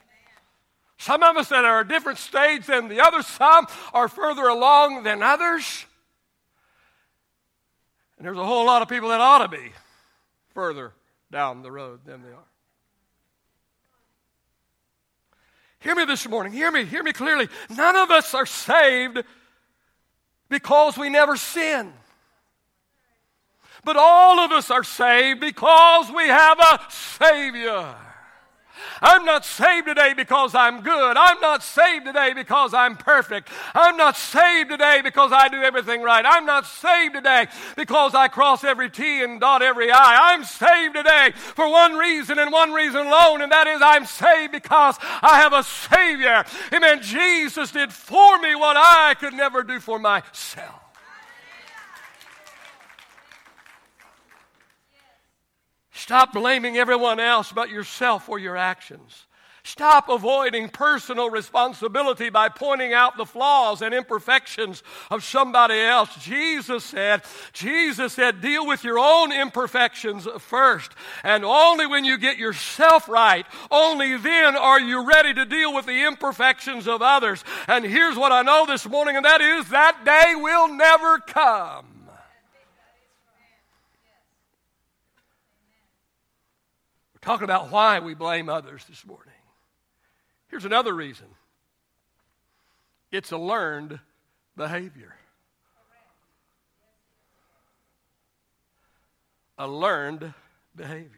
Some 1.04 1.22
of 1.22 1.36
us 1.36 1.50
that 1.50 1.66
are 1.66 1.80
at 1.80 1.84
a 1.84 1.88
different 1.90 2.18
stage 2.18 2.64
than 2.64 2.88
the 2.88 3.02
others, 3.02 3.26
some 3.26 3.66
are 3.92 4.08
further 4.08 4.48
along 4.48 5.02
than 5.02 5.22
others. 5.22 5.84
And 8.16 8.26
there's 8.26 8.38
a 8.38 8.46
whole 8.46 8.64
lot 8.64 8.80
of 8.80 8.88
people 8.88 9.10
that 9.10 9.20
ought 9.20 9.40
to 9.40 9.48
be 9.48 9.70
further 10.54 10.94
down 11.30 11.60
the 11.60 11.70
road 11.70 12.00
than 12.06 12.22
they 12.22 12.30
are. 12.30 12.48
Hear 15.80 15.94
me 15.94 16.06
this 16.06 16.26
morning. 16.26 16.54
Hear 16.54 16.72
me. 16.72 16.86
Hear 16.86 17.02
me 17.02 17.12
clearly. 17.12 17.50
None 17.68 17.96
of 17.96 18.10
us 18.10 18.32
are 18.32 18.46
saved 18.46 19.22
because 20.48 20.96
we 20.96 21.10
never 21.10 21.36
sin. 21.36 21.92
But 23.84 23.98
all 23.98 24.40
of 24.40 24.52
us 24.52 24.70
are 24.70 24.84
saved 24.84 25.40
because 25.40 26.10
we 26.10 26.28
have 26.28 26.58
a 26.58 26.80
Savior. 26.88 27.94
I'm 29.00 29.24
not 29.24 29.44
saved 29.44 29.86
today 29.86 30.14
because 30.14 30.54
I'm 30.54 30.82
good. 30.82 31.16
I'm 31.16 31.40
not 31.40 31.62
saved 31.62 32.06
today 32.06 32.32
because 32.34 32.74
I'm 32.74 32.96
perfect. 32.96 33.48
I'm 33.74 33.96
not 33.96 34.16
saved 34.16 34.70
today 34.70 35.00
because 35.02 35.32
I 35.32 35.48
do 35.48 35.62
everything 35.62 36.02
right. 36.02 36.24
I'm 36.26 36.46
not 36.46 36.66
saved 36.66 37.14
today 37.14 37.46
because 37.76 38.14
I 38.14 38.28
cross 38.28 38.64
every 38.64 38.90
T 38.90 39.22
and 39.22 39.40
dot 39.40 39.62
every 39.62 39.90
I. 39.90 40.32
I'm 40.32 40.44
saved 40.44 40.94
today 40.94 41.32
for 41.34 41.70
one 41.70 41.94
reason 41.94 42.38
and 42.38 42.52
one 42.52 42.72
reason 42.72 43.06
alone, 43.06 43.42
and 43.42 43.52
that 43.52 43.66
is 43.66 43.80
I'm 43.82 44.06
saved 44.06 44.52
because 44.52 44.96
I 45.00 45.40
have 45.40 45.52
a 45.52 45.62
Savior. 45.62 46.44
Amen. 46.72 47.02
Jesus 47.02 47.70
did 47.72 47.92
for 47.92 48.38
me 48.38 48.54
what 48.54 48.76
I 48.76 49.14
could 49.18 49.34
never 49.34 49.62
do 49.62 49.80
for 49.80 49.98
myself. 49.98 50.83
Stop 55.94 56.32
blaming 56.32 56.76
everyone 56.76 57.20
else 57.20 57.52
but 57.52 57.70
yourself 57.70 58.26
for 58.26 58.38
your 58.38 58.56
actions. 58.56 59.26
Stop 59.66 60.10
avoiding 60.10 60.68
personal 60.68 61.30
responsibility 61.30 62.28
by 62.28 62.50
pointing 62.50 62.92
out 62.92 63.16
the 63.16 63.24
flaws 63.24 63.80
and 63.80 63.94
imperfections 63.94 64.82
of 65.10 65.24
somebody 65.24 65.80
else. 65.80 66.14
Jesus 66.16 66.84
said, 66.84 67.22
Jesus 67.54 68.12
said, 68.12 68.42
deal 68.42 68.66
with 68.66 68.84
your 68.84 68.98
own 68.98 69.32
imperfections 69.32 70.28
first. 70.38 70.92
And 71.22 71.46
only 71.46 71.86
when 71.86 72.04
you 72.04 72.18
get 72.18 72.36
yourself 72.36 73.08
right, 73.08 73.46
only 73.70 74.18
then 74.18 74.54
are 74.54 74.80
you 74.80 75.06
ready 75.06 75.32
to 75.32 75.46
deal 75.46 75.72
with 75.72 75.86
the 75.86 76.06
imperfections 76.06 76.86
of 76.86 77.00
others. 77.00 77.42
And 77.66 77.86
here's 77.86 78.16
what 78.16 78.32
I 78.32 78.42
know 78.42 78.66
this 78.66 78.86
morning, 78.86 79.16
and 79.16 79.24
that 79.24 79.40
is 79.40 79.70
that 79.70 80.04
day 80.04 80.34
will 80.34 80.68
never 80.74 81.20
come. 81.20 81.93
Talking 87.24 87.44
about 87.44 87.70
why 87.70 88.00
we 88.00 88.14
blame 88.14 88.48
others 88.48 88.84
this 88.84 89.04
morning. 89.06 89.32
Here's 90.48 90.66
another 90.66 90.92
reason 90.92 91.26
it's 93.10 93.32
a 93.32 93.38
learned 93.38 93.98
behavior. 94.56 95.14
A 99.56 99.66
learned 99.68 100.34
behavior. 100.76 101.10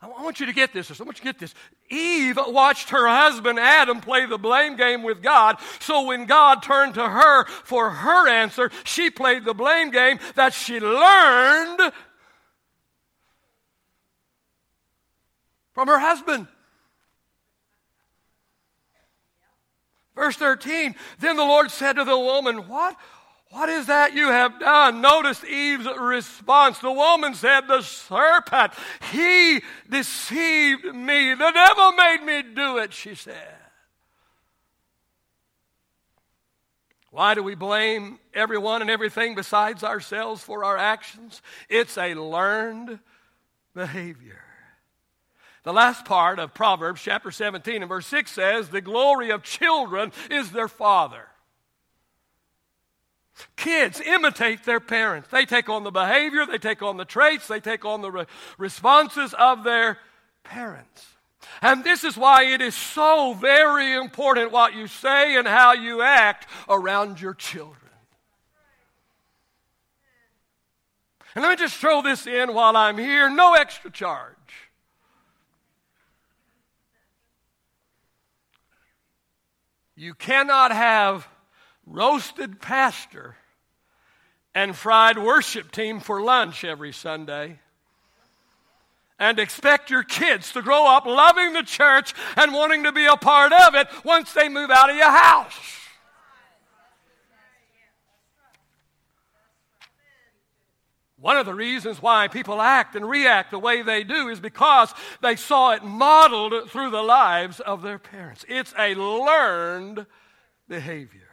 I 0.00 0.06
want 0.06 0.40
you 0.40 0.46
to 0.46 0.52
get 0.52 0.72
this. 0.72 0.90
I 0.90 1.04
want 1.04 1.18
you 1.18 1.24
to 1.24 1.32
get 1.32 1.40
this. 1.40 1.54
Eve 1.90 2.38
watched 2.46 2.90
her 2.90 3.08
husband 3.08 3.58
Adam 3.58 4.00
play 4.00 4.26
the 4.26 4.38
blame 4.38 4.76
game 4.76 5.02
with 5.02 5.22
God. 5.22 5.56
So 5.80 6.06
when 6.06 6.26
God 6.26 6.62
turned 6.62 6.94
to 6.94 7.08
her 7.08 7.44
for 7.46 7.90
her 7.90 8.28
answer, 8.28 8.70
she 8.84 9.10
played 9.10 9.44
the 9.44 9.54
blame 9.54 9.90
game 9.90 10.18
that 10.34 10.52
she 10.52 10.78
learned 10.80 11.92
from 15.76 15.88
her 15.88 15.98
husband. 15.98 16.46
Verse 20.14 20.34
13 20.36 20.94
Then 21.18 21.36
the 21.36 21.44
Lord 21.44 21.70
said 21.70 21.96
to 21.96 22.04
the 22.04 22.18
woman, 22.18 22.66
What? 22.66 22.96
What 23.50 23.68
is 23.68 23.86
that 23.86 24.14
you 24.14 24.28
have 24.28 24.58
done? 24.58 25.02
Notice 25.02 25.44
Eve's 25.44 25.86
response. 26.00 26.78
The 26.78 26.90
woman 26.90 27.34
said, 27.34 27.68
The 27.68 27.82
serpent, 27.82 28.72
he 29.12 29.60
deceived 29.90 30.86
me. 30.94 31.34
The 31.34 31.52
devil 31.52 31.92
made 31.92 32.22
me 32.24 32.54
do 32.54 32.78
it, 32.78 32.94
she 32.94 33.14
said. 33.14 33.54
Why 37.10 37.34
do 37.34 37.42
we 37.42 37.54
blame 37.54 38.18
everyone 38.32 38.80
and 38.80 38.90
everything 38.90 39.34
besides 39.34 39.84
ourselves 39.84 40.42
for 40.42 40.64
our 40.64 40.78
actions? 40.78 41.42
It's 41.68 41.98
a 41.98 42.14
learned 42.14 42.98
behavior. 43.74 44.45
The 45.66 45.72
last 45.72 46.04
part 46.04 46.38
of 46.38 46.54
Proverbs 46.54 47.02
chapter 47.02 47.32
17 47.32 47.82
and 47.82 47.88
verse 47.88 48.06
6 48.06 48.30
says, 48.30 48.68
The 48.68 48.80
glory 48.80 49.30
of 49.30 49.42
children 49.42 50.12
is 50.30 50.52
their 50.52 50.68
father. 50.68 51.26
Kids 53.56 54.00
imitate 54.00 54.62
their 54.62 54.78
parents. 54.78 55.28
They 55.28 55.44
take 55.44 55.68
on 55.68 55.82
the 55.82 55.90
behavior, 55.90 56.46
they 56.46 56.58
take 56.58 56.82
on 56.82 56.98
the 56.98 57.04
traits, 57.04 57.48
they 57.48 57.58
take 57.58 57.84
on 57.84 58.00
the 58.00 58.12
re- 58.12 58.26
responses 58.58 59.34
of 59.34 59.64
their 59.64 59.98
parents. 60.44 61.04
And 61.60 61.82
this 61.82 62.04
is 62.04 62.16
why 62.16 62.44
it 62.44 62.60
is 62.60 62.76
so 62.76 63.34
very 63.34 63.92
important 63.92 64.52
what 64.52 64.72
you 64.72 64.86
say 64.86 65.36
and 65.36 65.48
how 65.48 65.72
you 65.72 66.00
act 66.00 66.46
around 66.68 67.20
your 67.20 67.34
children. 67.34 67.90
And 71.34 71.42
let 71.42 71.50
me 71.50 71.56
just 71.56 71.74
throw 71.74 72.02
this 72.02 72.28
in 72.28 72.54
while 72.54 72.76
I'm 72.76 72.98
here 72.98 73.28
no 73.28 73.54
extra 73.54 73.90
charge. 73.90 74.35
You 79.96 80.12
cannot 80.14 80.72
have 80.72 81.26
roasted 81.86 82.60
pastor 82.60 83.36
and 84.54 84.76
fried 84.76 85.18
worship 85.18 85.72
team 85.72 86.00
for 86.00 86.20
lunch 86.20 86.64
every 86.64 86.92
Sunday 86.92 87.58
and 89.18 89.38
expect 89.38 89.88
your 89.88 90.02
kids 90.02 90.52
to 90.52 90.60
grow 90.60 90.86
up 90.86 91.06
loving 91.06 91.54
the 91.54 91.62
church 91.62 92.12
and 92.36 92.52
wanting 92.52 92.84
to 92.84 92.92
be 92.92 93.06
a 93.06 93.16
part 93.16 93.52
of 93.52 93.74
it 93.74 93.88
once 94.04 94.32
they 94.34 94.50
move 94.50 94.70
out 94.70 94.90
of 94.90 94.96
your 94.96 95.10
house. 95.10 95.54
One 101.26 101.38
of 101.38 101.44
the 101.44 101.54
reasons 101.54 102.00
why 102.00 102.28
people 102.28 102.62
act 102.62 102.94
and 102.94 103.10
react 103.10 103.50
the 103.50 103.58
way 103.58 103.82
they 103.82 104.04
do 104.04 104.28
is 104.28 104.38
because 104.38 104.94
they 105.20 105.34
saw 105.34 105.72
it 105.72 105.82
modeled 105.82 106.70
through 106.70 106.90
the 106.90 107.02
lives 107.02 107.58
of 107.58 107.82
their 107.82 107.98
parents. 107.98 108.44
It's 108.48 108.72
a 108.78 108.94
learned 108.94 110.06
behavior. 110.68 111.28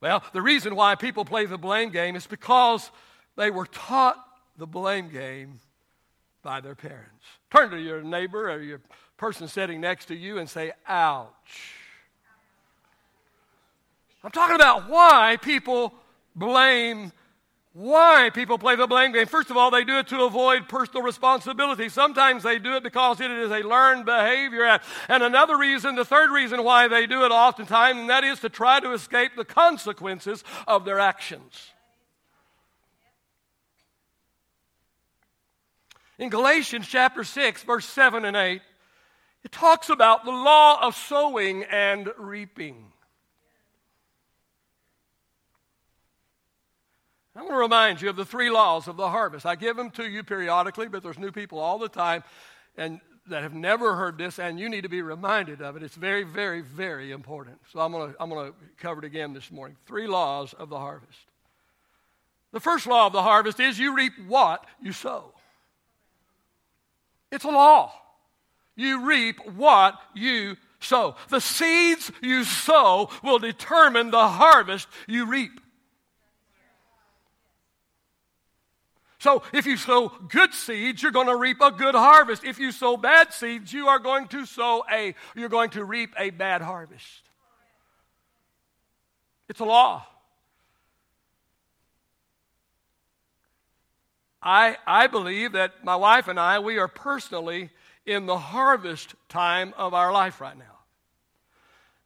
Well, 0.00 0.24
the 0.32 0.40
reason 0.40 0.74
why 0.74 0.94
people 0.94 1.26
play 1.26 1.44
the 1.44 1.58
blame 1.58 1.90
game 1.90 2.16
is 2.16 2.26
because 2.26 2.90
they 3.36 3.50
were 3.50 3.66
taught 3.66 4.24
the 4.56 4.66
blame 4.66 5.10
game 5.10 5.60
by 6.42 6.62
their 6.62 6.74
parents. 6.74 7.26
Turn 7.50 7.68
to 7.72 7.78
your 7.78 8.00
neighbor 8.00 8.50
or 8.50 8.62
your 8.62 8.80
person 9.18 9.48
sitting 9.48 9.82
next 9.82 10.06
to 10.06 10.14
you 10.14 10.38
and 10.38 10.48
say, 10.48 10.72
ouch. 10.88 11.74
I'm 14.24 14.30
talking 14.30 14.56
about 14.56 14.88
why 14.88 15.36
people 15.42 15.92
blame 16.34 17.12
why 17.76 18.30
people 18.32 18.56
play 18.56 18.74
the 18.74 18.86
blame 18.86 19.12
game. 19.12 19.26
First 19.26 19.50
of 19.50 19.58
all, 19.58 19.70
they 19.70 19.84
do 19.84 19.98
it 19.98 20.06
to 20.06 20.22
avoid 20.22 20.66
personal 20.66 21.02
responsibility. 21.02 21.90
Sometimes 21.90 22.42
they 22.42 22.58
do 22.58 22.74
it 22.74 22.82
because 22.82 23.20
it 23.20 23.30
is 23.30 23.50
a 23.50 23.58
learned 23.58 24.06
behavior. 24.06 24.80
And 25.10 25.22
another 25.22 25.58
reason, 25.58 25.94
the 25.94 26.04
third 26.04 26.30
reason 26.30 26.64
why 26.64 26.88
they 26.88 27.06
do 27.06 27.26
it 27.26 27.32
oftentimes, 27.32 27.98
and 27.98 28.08
that 28.08 28.24
is 28.24 28.40
to 28.40 28.48
try 28.48 28.80
to 28.80 28.94
escape 28.94 29.32
the 29.36 29.44
consequences 29.44 30.42
of 30.66 30.86
their 30.86 30.98
actions. 30.98 31.70
In 36.18 36.30
Galatians 36.30 36.88
chapter 36.88 37.24
6, 37.24 37.62
verse 37.64 37.84
7 37.84 38.24
and 38.24 38.38
8, 38.38 38.62
it 39.44 39.52
talks 39.52 39.90
about 39.90 40.24
the 40.24 40.30
law 40.30 40.80
of 40.80 40.96
sowing 40.96 41.64
and 41.64 42.08
reaping. 42.16 42.86
I 47.36 47.40
want 47.40 47.52
to 47.52 47.58
remind 47.58 48.00
you 48.00 48.08
of 48.08 48.16
the 48.16 48.24
three 48.24 48.48
laws 48.48 48.88
of 48.88 48.96
the 48.96 49.10
harvest. 49.10 49.44
I 49.44 49.56
give 49.56 49.76
them 49.76 49.90
to 49.90 50.08
you 50.08 50.22
periodically, 50.22 50.88
but 50.88 51.02
there's 51.02 51.18
new 51.18 51.30
people 51.30 51.58
all 51.58 51.78
the 51.78 51.88
time 51.88 52.24
and 52.78 53.00
that 53.28 53.42
have 53.42 53.54
never 53.54 53.96
heard 53.96 54.18
this, 54.18 54.38
and 54.38 54.58
you 54.58 54.68
need 54.68 54.82
to 54.82 54.88
be 54.88 55.02
reminded 55.02 55.60
of 55.60 55.76
it. 55.76 55.82
It's 55.82 55.96
very, 55.96 56.22
very, 56.22 56.60
very 56.60 57.10
important. 57.10 57.58
So 57.72 57.80
I'm 57.80 57.90
going 57.92 58.12
to, 58.12 58.22
I'm 58.22 58.30
going 58.30 58.52
to 58.52 58.54
cover 58.78 59.00
it 59.00 59.04
again 59.04 59.32
this 59.32 59.50
morning. 59.50 59.76
Three 59.86 60.06
laws 60.06 60.52
of 60.54 60.68
the 60.68 60.78
harvest. 60.78 61.18
The 62.52 62.60
first 62.60 62.86
law 62.86 63.06
of 63.06 63.12
the 63.12 63.22
harvest 63.22 63.58
is 63.58 63.78
you 63.78 63.94
reap 63.94 64.12
what 64.28 64.64
you 64.80 64.92
sow. 64.92 65.32
It's 67.32 67.44
a 67.44 67.48
law. 67.48 67.92
You 68.76 69.04
reap 69.06 69.44
what 69.56 70.00
you 70.14 70.56
sow. 70.80 71.16
The 71.28 71.40
seeds 71.40 72.12
you 72.22 72.44
sow 72.44 73.10
will 73.24 73.40
determine 73.40 74.10
the 74.10 74.28
harvest 74.28 74.86
you 75.08 75.26
reap. 75.26 75.60
So 79.18 79.42
if 79.52 79.66
you 79.66 79.76
sow 79.76 80.08
good 80.28 80.52
seeds, 80.52 81.02
you're 81.02 81.12
going 81.12 81.28
to 81.28 81.36
reap 81.36 81.60
a 81.60 81.70
good 81.70 81.94
harvest. 81.94 82.44
If 82.44 82.58
you 82.58 82.70
sow 82.70 82.96
bad 82.96 83.32
seeds, 83.32 83.72
you 83.72 83.88
are 83.88 83.98
going 83.98 84.28
to 84.28 84.44
sow 84.44 84.84
a 84.90 85.14
you're 85.34 85.48
going 85.48 85.70
to 85.70 85.84
reap 85.84 86.10
a 86.18 86.30
bad 86.30 86.60
harvest. 86.60 87.22
It's 89.48 89.60
a 89.60 89.64
law. 89.64 90.06
I, 94.42 94.76
I 94.86 95.08
believe 95.08 95.52
that 95.52 95.84
my 95.84 95.96
wife 95.96 96.28
and 96.28 96.38
I, 96.38 96.60
we 96.60 96.78
are 96.78 96.86
personally 96.86 97.70
in 98.04 98.26
the 98.26 98.38
harvest 98.38 99.14
time 99.28 99.74
of 99.76 99.92
our 99.92 100.12
life 100.12 100.40
right 100.40 100.56
now. 100.56 100.75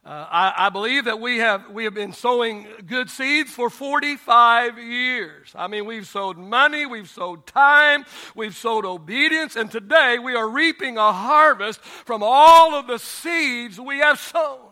Uh, 0.03 0.25
I, 0.31 0.53
I, 0.65 0.69
believe 0.69 1.05
that 1.05 1.19
we 1.19 1.37
have, 1.37 1.69
we 1.69 1.83
have 1.83 1.93
been 1.93 2.11
sowing 2.11 2.65
good 2.87 3.07
seeds 3.07 3.51
for 3.51 3.69
45 3.69 4.79
years. 4.79 5.51
I 5.53 5.67
mean, 5.67 5.85
we've 5.85 6.07
sowed 6.07 6.39
money, 6.39 6.87
we've 6.87 7.07
sowed 7.07 7.45
time, 7.45 8.05
we've 8.33 8.55
sowed 8.55 8.83
obedience, 8.83 9.55
and 9.55 9.69
today 9.69 10.17
we 10.17 10.33
are 10.33 10.49
reaping 10.49 10.97
a 10.97 11.13
harvest 11.13 11.81
from 11.81 12.23
all 12.23 12.73
of 12.73 12.87
the 12.87 12.97
seeds 12.97 13.79
we 13.79 13.99
have 13.99 14.19
sown. 14.19 14.70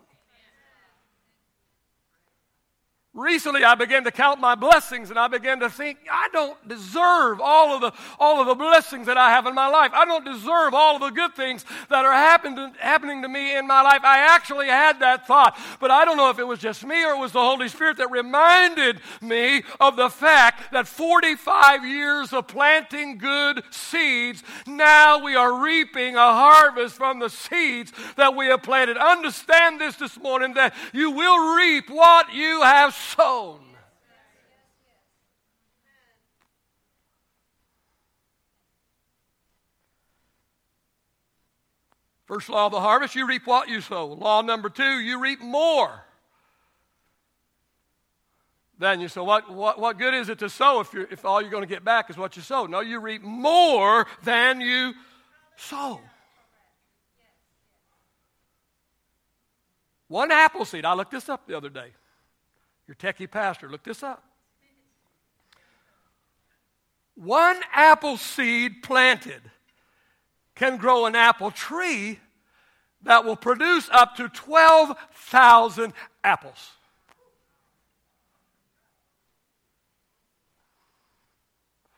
Recently, 3.16 3.64
I 3.64 3.74
began 3.74 4.04
to 4.04 4.12
count 4.12 4.40
my 4.40 4.54
blessings 4.54 5.10
and 5.10 5.18
I 5.18 5.28
began 5.28 5.60
to 5.62 5.70
think, 5.70 5.98
I 6.12 6.30
don't 6.32 6.56
deserve 6.68 7.42
all 7.42 7.74
of 7.74 7.82
the, 7.82 7.92
all 8.20 8.40
of 8.40 8.46
the 8.46 8.54
blessings 8.54 9.08
that 9.08 9.18
I 9.18 9.32
have 9.32 9.48
in 9.48 9.56
my 9.56 9.68
life. 9.68 9.90
I 9.96 10.06
don't 10.06 10.24
deserve 10.24 10.76
all 10.76 10.94
of 10.94 11.02
the 11.02 11.10
good 11.10 11.34
things 11.34 11.66
that 11.90 12.06
are 12.06 12.14
happen 12.14 12.72
happening 12.78 13.24
to 13.24 13.28
me 13.28 13.58
in 13.58 13.66
my 13.66 13.82
life. 13.82 14.02
I 14.04 14.20
actually 14.36 14.68
had 14.68 15.00
that 15.00 15.26
thought, 15.26 15.58
but 15.80 15.90
I 15.90 16.06
don't 16.06 16.18
know 16.18 16.30
if 16.30 16.38
it 16.38 16.44
was 16.44 16.60
just 16.60 16.86
me 16.86 17.04
or 17.04 17.14
it 17.14 17.18
was 17.18 17.32
the 17.32 17.42
Holy 17.42 17.68
Spirit 17.68 17.98
that 17.98 18.12
reminded 18.12 19.02
me 19.22 19.64
of 19.80 19.96
the 19.96 20.10
fact 20.10 20.72
that 20.72 20.88
45 20.88 21.84
years 21.84 22.32
of 22.32 22.48
planting 22.48 23.18
good 23.18 23.64
seeds, 23.72 24.44
now 24.68 25.18
we 25.24 25.36
are 25.36 25.64
reaping 25.64 26.16
a 26.16 26.20
harvest 26.20 26.96
from 26.96 27.18
the 27.18 27.30
seeds 27.30 27.92
that 28.18 28.36
we 28.36 28.46
have 28.46 28.62
planted. 28.62 28.98
Understand 28.98 29.82
this 29.82 29.96
this 29.96 30.20
morning 30.20 30.54
that 30.54 30.76
you 30.94 31.10
will 31.10 31.56
reap 31.56 31.90
what 31.90 32.32
you 32.36 32.62
have 32.62 32.94
sown. 33.20 33.60
First 42.26 42.48
law 42.48 42.68
of 42.68 42.72
the 42.72 42.80
harvest, 42.80 43.16
you 43.16 43.28
reap 43.28 43.48
what 43.48 43.68
you 43.70 43.82
sow. 43.82 44.06
Law 44.06 44.42
number 44.42 44.70
two, 44.70 45.00
you 45.00 45.20
reap 45.20 45.42
more 45.42 46.06
than 48.78 49.02
you 49.02 49.08
sow. 49.08 49.24
What, 49.24 49.52
what, 49.52 49.80
what 49.80 49.98
good 49.98 50.14
is 50.14 50.30
it 50.30 50.40
to 50.40 50.50
sow 50.50 50.80
if, 50.80 50.94
if 50.94 51.26
all 51.26 51.42
you're 51.42 51.50
going 51.50 51.64
to 51.64 51.68
get 51.68 51.84
back 51.84 52.10
is 52.10 52.18
what 52.18 52.38
you 52.38 52.44
sow? 52.44 52.68
No, 52.68 52.82
you 52.82 53.00
reap 53.00 53.24
more 53.24 54.06
than 54.24 54.62
you 54.62 54.94
sow. 55.58 56.00
One 60.08 60.32
apple 60.32 60.66
seed, 60.66 60.86
I 60.86 60.94
looked 60.94 61.12
this 61.12 61.30
up 61.30 61.48
the 61.48 61.58
other 61.58 61.70
day 61.70 61.92
your 62.90 62.96
techie 62.96 63.30
pastor. 63.30 63.70
Look 63.70 63.84
this 63.84 64.02
up. 64.02 64.24
One 67.14 67.60
apple 67.72 68.18
seed 68.18 68.82
planted 68.82 69.42
can 70.56 70.78
grow 70.78 71.06
an 71.06 71.14
apple 71.16 71.52
tree 71.52 72.20
that 73.04 73.24
will 73.26 73.36
produce 73.36 73.90
up 73.92 74.16
to 74.16 74.28
12,000 74.28 75.94
apples. 76.24 76.72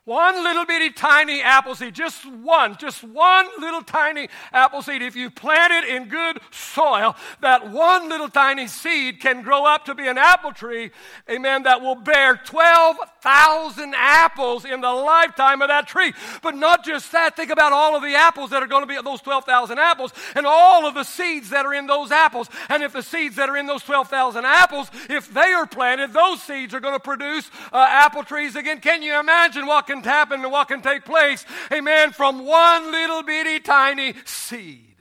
One 0.04 0.42
little 0.42 0.64
bitty 0.64 0.90
tiny 0.90 1.42
apple 1.42 1.76
seed, 1.76 1.94
just 1.94 2.26
one, 2.26 2.76
just 2.76 3.04
one 3.04 3.46
little 3.60 3.82
tiny 3.82 4.28
apple 4.52 4.82
seed. 4.82 5.00
If 5.00 5.14
you 5.14 5.30
plant 5.30 5.72
it 5.72 5.94
in 5.94 6.08
good 6.08 6.40
soil, 6.50 7.14
that 7.40 7.70
one 7.70 8.08
little 8.08 8.28
tiny 8.28 8.66
seed 8.66 9.20
can 9.20 9.42
grow 9.42 9.64
up 9.64 9.84
to 9.84 9.94
be 9.94 10.08
an 10.08 10.18
apple 10.18 10.50
tree, 10.50 10.90
amen, 11.30 11.62
that 11.62 11.82
will 11.82 11.94
bear 11.94 12.34
12,000 12.34 13.94
apples 13.96 14.64
in 14.64 14.80
the 14.80 14.90
lifetime 14.90 15.62
of 15.62 15.68
that 15.68 15.86
tree. 15.86 16.12
But 16.42 16.56
not 16.56 16.84
just 16.84 17.12
that, 17.12 17.36
think 17.36 17.52
about 17.52 17.72
all 17.72 17.94
of 17.94 18.02
the 18.02 18.16
apples 18.16 18.50
that 18.50 18.60
are 18.60 18.66
going 18.66 18.82
to 18.82 18.88
be 18.88 19.00
those 19.00 19.20
12,000 19.20 19.78
apples 19.78 20.12
and 20.34 20.46
all 20.46 20.84
of 20.84 20.94
the 20.94 21.04
seeds 21.04 21.50
that 21.50 21.64
are 21.64 21.74
in 21.74 21.86
those 21.86 22.10
apples. 22.10 22.48
And 22.68 22.82
if 22.82 22.92
the 22.92 23.02
seeds 23.02 23.36
that 23.36 23.48
are 23.48 23.56
in 23.56 23.66
those 23.66 23.84
12,000 23.84 24.44
apples, 24.44 24.90
if 25.08 25.32
they 25.32 25.52
are 25.52 25.66
planted, 25.66 26.12
those 26.12 26.42
seeds 26.42 26.74
are 26.74 26.80
going 26.80 26.96
to 26.96 27.00
produce 27.00 27.48
uh, 27.72 27.86
apple 27.88 28.24
trees 28.24 28.56
again. 28.56 28.80
Can 28.80 29.02
you 29.02 29.20
imagine 29.20 29.64
what 29.64 29.91
can 29.92 30.02
happen 30.04 30.42
and 30.42 30.52
what 30.52 30.68
can 30.68 30.80
take 30.80 31.04
place, 31.04 31.44
amen, 31.72 32.12
from 32.12 32.44
one 32.46 32.90
little 32.90 33.22
bitty 33.22 33.60
tiny 33.60 34.14
seed. 34.24 34.92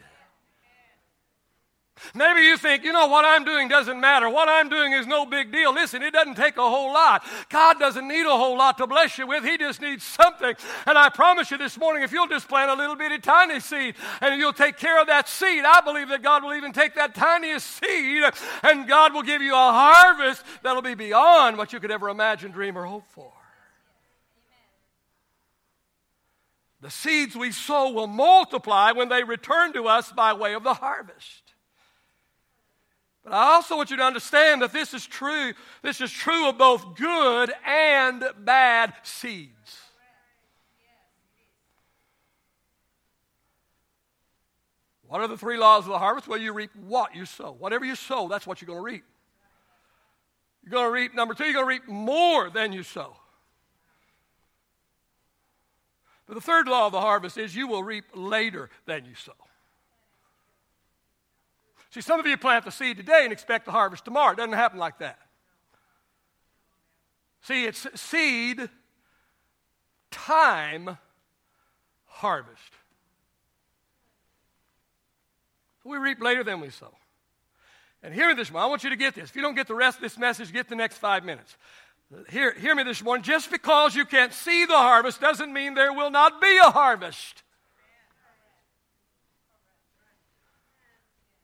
Maybe 2.16 2.42
you 2.42 2.58
think, 2.58 2.84
you 2.84 2.92
know, 2.92 3.08
what 3.08 3.26
I'm 3.26 3.46
doing 3.46 3.68
doesn't 3.68 4.00
matter. 4.00 4.30
What 4.30 4.50
I'm 4.50 4.70
doing 4.70 4.92
is 4.92 5.08
no 5.08 5.26
big 5.26 5.52
deal. 5.52 5.74
Listen, 5.74 6.02
it 6.02 6.12
doesn't 6.12 6.36
take 6.36 6.58
a 6.58 6.62
whole 6.62 6.92
lot. 6.92 7.24
God 7.50 7.80
doesn't 7.80 8.08
need 8.08 8.26
a 8.26 8.36
whole 8.36 8.58
lot 8.58 8.78
to 8.80 8.88
bless 8.88 9.18
you 9.18 9.28
with. 9.28 9.44
He 9.44 9.58
just 9.58 9.82
needs 9.82 10.04
something. 10.04 10.54
And 10.88 10.98
I 10.98 11.10
promise 11.10 11.52
you 11.52 11.58
this 11.58 11.78
morning, 11.78 12.04
if 12.04 12.12
you'll 12.12 12.28
just 12.28 12.50
plant 12.50 12.72
a 12.72 12.74
little 12.74 12.96
bitty 12.96 13.20
tiny 13.20 13.60
seed 13.60 13.96
and 14.20 14.40
you'll 14.40 14.52
take 14.52 14.78
care 14.78 15.00
of 15.00 15.08
that 15.08 15.30
seed, 15.30 15.64
I 15.64 15.82
believe 15.82 16.10
that 16.10 16.22
God 16.24 16.44
will 16.44 16.54
even 16.54 16.74
take 16.74 16.96
that 16.96 17.14
tiniest 17.16 17.68
seed 17.68 18.24
and 18.64 18.88
God 18.88 19.14
will 19.14 19.24
give 19.24 19.42
you 19.42 19.54
a 19.54 19.56
harvest 19.56 20.44
that'll 20.64 20.82
be 20.82 20.96
beyond 20.96 21.58
what 21.58 21.72
you 21.72 21.80
could 21.80 21.92
ever 21.92 22.10
imagine, 22.10 22.52
dream, 22.52 22.78
or 22.78 22.86
hope 22.86 23.06
for. 23.10 23.32
The 26.82 26.90
seeds 26.90 27.36
we 27.36 27.52
sow 27.52 27.92
will 27.92 28.08
multiply 28.08 28.92
when 28.92 29.10
they 29.10 29.24
return 29.24 29.74
to 29.74 29.88
us 29.88 30.12
by 30.12 30.34
way 30.34 30.56
of 30.56 30.64
the 30.64 30.74
harvest. 30.74 31.54
But 33.24 33.34
I 33.34 33.54
also 33.54 33.78
want 33.78 33.92
you 33.92 33.98
to 33.98 34.04
understand 34.04 34.64
that 34.64 34.74
this 34.74 34.96
is 34.96 35.06
true. 35.06 35.54
This 35.84 36.02
is 36.02 36.12
true 36.12 36.50
of 36.50 36.58
both 36.58 36.96
good 36.96 37.54
and 37.66 38.24
bad 38.40 38.94
seeds. 39.04 39.52
What 45.12 45.22
are 45.22 45.28
the 45.28 45.38
three 45.38 45.58
laws 45.58 45.84
of 45.84 45.92
the 45.92 46.00
harvest? 46.00 46.28
Well, 46.28 46.40
you 46.40 46.54
reap 46.54 46.72
what 46.74 47.14
you 47.14 47.26
sow. 47.26 47.56
Whatever 47.60 47.86
you 47.86 47.96
sow, 47.96 48.28
that's 48.28 48.48
what 48.48 48.62
you're 48.62 48.68
going 48.68 48.80
to 48.80 48.84
reap. 48.84 49.04
You're 50.64 50.72
going 50.72 50.86
to 50.86 50.92
reap, 50.92 51.14
number 51.14 51.34
two, 51.34 51.44
you're 51.44 51.54
going 51.54 51.66
to 51.66 51.70
reap 51.70 51.88
more 51.88 52.50
than 52.50 52.72
you 52.72 52.82
sow. 52.82 53.18
But 56.21 56.21
the 56.36 56.42
third 56.42 56.68
law 56.68 56.86
of 56.86 56.92
the 56.92 57.02
harvest 57.02 57.38
is 57.38 57.56
you 57.56 57.68
will 57.68 57.84
reap 57.84 58.06
later 58.14 58.70
than 58.86 59.06
you 59.06 59.16
sow. 59.16 59.34
See, 61.90 62.02
some 62.02 62.20
of 62.20 62.26
you 62.26 62.38
plant 62.38 62.64
the 62.64 62.72
seed 62.72 62.98
today 62.98 63.22
and 63.24 63.34
expect 63.34 63.66
the 63.66 63.72
harvest 63.72 64.06
tomorrow. 64.06 64.32
It 64.32 64.38
doesn't 64.38 64.54
happen 64.54 64.80
like 64.80 65.00
that. 65.00 65.20
See, 67.42 67.66
it's 67.66 67.86
seed, 68.00 68.70
time, 70.10 70.98
harvest. 72.06 72.72
We 75.84 75.98
reap 75.98 76.22
later 76.22 76.44
than 76.44 76.62
we 76.62 76.70
sow. 76.70 76.94
And 78.04 78.14
hear 78.14 78.28
me 78.28 78.36
this. 78.36 78.52
I 78.54 78.66
want 78.68 78.84
you 78.84 78.90
to 78.90 78.96
get 78.96 79.16
this. 79.16 79.30
If 79.30 79.36
you 79.36 79.42
don't 79.42 79.56
get 79.56 79.68
the 79.68 79.76
rest 79.76 79.98
of 79.98 80.02
this 80.04 80.18
message, 80.18 80.54
get 80.54 80.70
the 80.70 80.76
next 80.76 80.98
five 80.98 81.24
minutes. 81.24 81.58
Hear, 82.30 82.54
hear 82.54 82.76
me 82.76 82.84
this 82.84 83.02
morning. 83.02 83.24
Just 83.24 83.50
because 83.52 83.96
you 83.96 84.06
can't 84.06 84.34
see 84.34 84.66
the 84.66 84.78
harvest 84.78 85.22
doesn't 85.22 85.54
mean 85.54 85.76
there 85.76 85.94
will 85.94 86.12
not 86.12 86.42
be 86.42 86.58
a 86.58 86.70
harvest. 86.70 87.44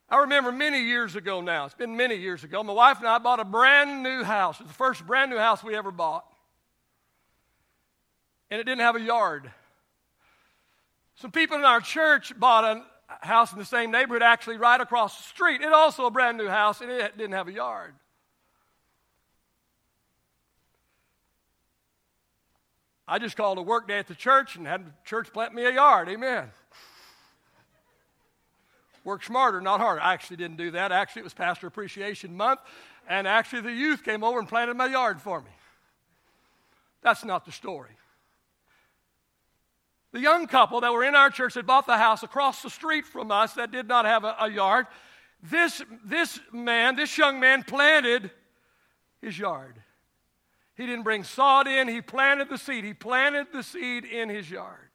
I 0.10 0.20
remember 0.20 0.52
many 0.52 0.84
years 0.84 1.16
ago 1.16 1.42
now, 1.42 1.66
it's 1.66 1.76
been 1.76 1.98
many 1.98 2.16
years 2.16 2.44
ago, 2.46 2.64
my 2.64 2.72
wife 2.72 3.00
and 3.00 3.08
I 3.08 3.18
bought 3.18 3.42
a 3.42 3.46
brand 3.46 4.04
new 4.04 4.24
house. 4.24 4.60
It 4.60 4.64
was 4.64 4.70
the 4.70 4.78
first 4.78 5.06
brand 5.06 5.32
new 5.32 5.38
house 5.38 5.64
we 5.64 5.76
ever 5.76 5.92
bought. 5.92 6.26
And 8.50 8.62
it 8.62 8.64
didn't 8.64 8.82
have 8.82 8.96
a 8.96 9.02
yard. 9.02 9.52
Some 11.16 11.32
people 11.32 11.58
in 11.58 11.66
our 11.66 11.82
church 11.82 12.38
bought 12.40 12.64
a 12.64 13.26
house 13.26 13.52
in 13.52 13.60
the 13.60 13.66
same 13.66 13.92
neighborhood, 13.92 14.22
actually 14.22 14.58
right 14.58 14.80
across 14.80 15.18
the 15.18 15.24
street. 15.24 15.62
It 15.62 15.74
also 15.74 16.06
a 16.06 16.12
brand 16.12 16.38
new 16.38 16.48
house, 16.48 16.80
and 16.80 16.90
it 16.90 17.18
didn't 17.18 17.34
have 17.34 17.50
a 17.50 17.54
yard. 17.54 17.94
I 23.08 23.20
just 23.20 23.38
called 23.38 23.58
a 23.58 23.62
work 23.62 23.88
day 23.88 24.00
at 24.00 24.08
the 24.08 24.16
church 24.16 24.56
and 24.56 24.68
had 24.68 24.86
the 24.86 24.92
church 25.06 25.32
plant 25.32 25.54
me 25.54 25.66
a 25.66 25.74
yard. 25.74 26.10
Amen. 26.10 26.52
Work 29.06 29.24
smarter, 29.24 29.62
not 29.62 29.80
harder. 29.80 30.02
I 30.02 30.14
actually 30.14 30.36
didn't 30.36 30.58
do 30.58 30.72
that. 30.72 30.92
Actually, 30.92 31.22
it 31.22 31.24
was 31.24 31.34
Pastor 31.34 31.68
Appreciation 31.68 32.36
Month, 32.36 32.60
and 33.08 33.26
actually, 33.26 33.62
the 33.62 33.72
youth 33.72 34.04
came 34.04 34.22
over 34.22 34.38
and 34.38 34.50
planted 34.50 34.76
my 34.76 34.88
yard 34.88 35.22
for 35.22 35.40
me. 35.40 35.52
That's 37.02 37.24
not 37.24 37.46
the 37.46 37.54
story. 37.54 37.92
The 40.12 40.20
young 40.20 40.48
couple 40.48 40.82
that 40.82 40.92
were 40.92 41.06
in 41.06 41.16
our 41.16 41.30
church 41.30 41.54
that 41.54 41.66
bought 41.66 41.86
the 41.86 41.98
house 41.98 42.24
across 42.24 42.62
the 42.62 42.70
street 42.70 43.06
from 43.06 43.32
us 43.32 43.54
that 43.54 43.72
did 43.72 43.88
not 43.88 44.04
have 44.04 44.26
a, 44.26 44.36
a 44.42 44.52
yard, 44.52 44.88
this, 45.42 45.82
this 46.04 46.40
man, 46.52 46.98
this 46.98 47.18
young 47.18 47.40
man, 47.40 47.64
planted 47.64 48.32
his 49.22 49.40
yard. 49.40 49.76
He 50.78 50.86
didn't 50.86 51.04
bring 51.04 51.24
sod 51.24 51.68
in, 51.68 51.88
he 51.88 52.02
planted 52.02 52.50
the 52.50 52.58
seed. 52.58 52.84
He 52.84 52.94
planted 52.94 53.48
the 53.52 53.64
seed 53.64 54.06
in 54.06 54.30
his 54.30 54.50
yard. 54.50 54.88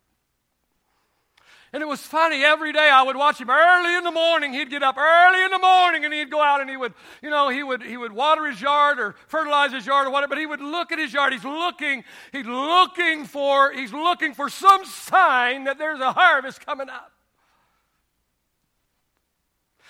And 1.75 1.83
it 1.83 1.87
was 1.87 2.01
funny. 2.01 2.45
Every 2.45 2.71
day 2.73 2.91
I 2.93 3.03
would 3.03 3.17
watch 3.17 3.41
him 3.41 3.49
early 3.49 3.97
in 3.97 4.05
the 4.05 4.11
morning. 4.11 4.53
He'd 4.53 4.69
get 4.69 4.83
up 4.83 4.99
early 4.99 5.43
in 5.43 5.51
the 5.51 5.59
morning 5.59 6.05
and 6.05 6.13
he'd 6.13 6.31
go 6.31 6.43
out 6.43 6.61
and 6.61 6.69
he 6.69 6.77
would, 6.77 6.93
you 7.23 7.31
know, 7.31 7.49
he 7.49 7.63
would, 7.63 7.83
he 7.83 7.97
would 7.97 8.13
water 8.13 8.45
his 8.45 8.61
yard 8.61 9.01
or 9.01 9.15
fertilize 9.27 9.73
his 9.73 9.87
yard 9.87 10.07
or 10.07 10.11
whatever, 10.11 10.31
but 10.31 10.39
he 10.39 10.45
would 10.45 10.61
look 10.61 10.93
at 10.93 10.99
his 10.99 11.15
yard. 11.15 11.33
He's 11.33 11.45
looking, 11.45 12.05
he's 12.31 12.47
looking 12.47 13.25
for, 13.25 13.73
he's 13.73 13.93
looking 13.93 14.35
for 14.35 14.51
some 14.51 14.85
sign 14.85 15.65
that 15.65 15.79
there's 15.79 16.01
a 16.01 16.13
harvest 16.13 16.65
coming 16.65 16.91
up. 16.91 17.12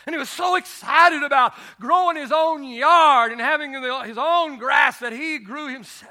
And 0.06 0.14
he 0.14 0.18
was 0.18 0.30
so 0.30 0.56
excited 0.56 1.22
about 1.22 1.54
growing 1.80 2.16
his 2.16 2.32
own 2.32 2.64
yard 2.64 3.32
and 3.32 3.40
having 3.40 3.72
his 3.72 4.18
own 4.18 4.58
grass 4.58 4.98
that 4.98 5.12
he 5.12 5.38
grew 5.38 5.68
himself. 5.72 6.10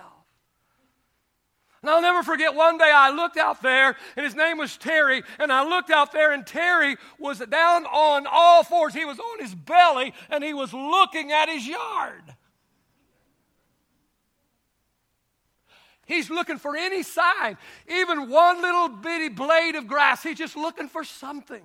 And 1.81 1.89
I'll 1.89 2.01
never 2.01 2.21
forget 2.21 2.53
one 2.53 2.77
day 2.77 2.91
I 2.93 3.09
looked 3.09 3.37
out 3.37 3.61
there, 3.63 3.97
and 4.15 4.23
his 4.23 4.35
name 4.35 4.59
was 4.59 4.77
Terry, 4.77 5.23
and 5.39 5.51
I 5.51 5.67
looked 5.67 5.89
out 5.89 6.11
there, 6.11 6.31
and 6.31 6.45
Terry 6.45 6.95
was 7.17 7.39
down 7.39 7.85
on 7.87 8.27
all 8.31 8.63
fours. 8.63 8.93
He 8.93 9.03
was 9.03 9.19
on 9.19 9.39
his 9.39 9.55
belly, 9.55 10.13
and 10.29 10.43
he 10.43 10.53
was 10.53 10.73
looking 10.73 11.31
at 11.31 11.49
his 11.49 11.67
yard. 11.67 12.35
He's 16.05 16.29
looking 16.29 16.57
for 16.57 16.75
any 16.75 17.01
sign, 17.01 17.57
even 17.87 18.29
one 18.29 18.61
little 18.61 18.89
bitty 18.89 19.29
blade 19.29 19.75
of 19.75 19.87
grass. 19.87 20.21
He's 20.21 20.37
just 20.37 20.55
looking 20.55 20.87
for 20.87 21.03
something. 21.03 21.63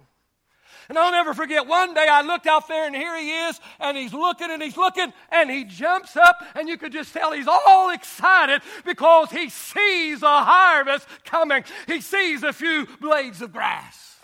And 0.88 0.98
I'll 0.98 1.10
never 1.10 1.34
forget 1.34 1.66
one 1.66 1.94
day 1.94 2.06
I 2.08 2.22
looked 2.22 2.46
out 2.46 2.68
there 2.68 2.86
and 2.86 2.94
here 2.94 3.16
he 3.18 3.30
is, 3.30 3.60
and 3.80 3.96
he's 3.96 4.12
looking 4.12 4.50
and 4.50 4.62
he's 4.62 4.76
looking, 4.76 5.12
and 5.30 5.50
he 5.50 5.64
jumps 5.64 6.16
up, 6.16 6.42
and 6.54 6.68
you 6.68 6.76
could 6.76 6.92
just 6.92 7.12
tell 7.12 7.32
he's 7.32 7.48
all 7.48 7.90
excited 7.90 8.62
because 8.84 9.30
he 9.30 9.48
sees 9.48 10.22
a 10.22 10.44
harvest 10.44 11.06
coming. 11.24 11.64
He 11.86 12.00
sees 12.00 12.42
a 12.42 12.52
few 12.52 12.86
blades 13.00 13.42
of 13.42 13.52
grass. 13.52 14.16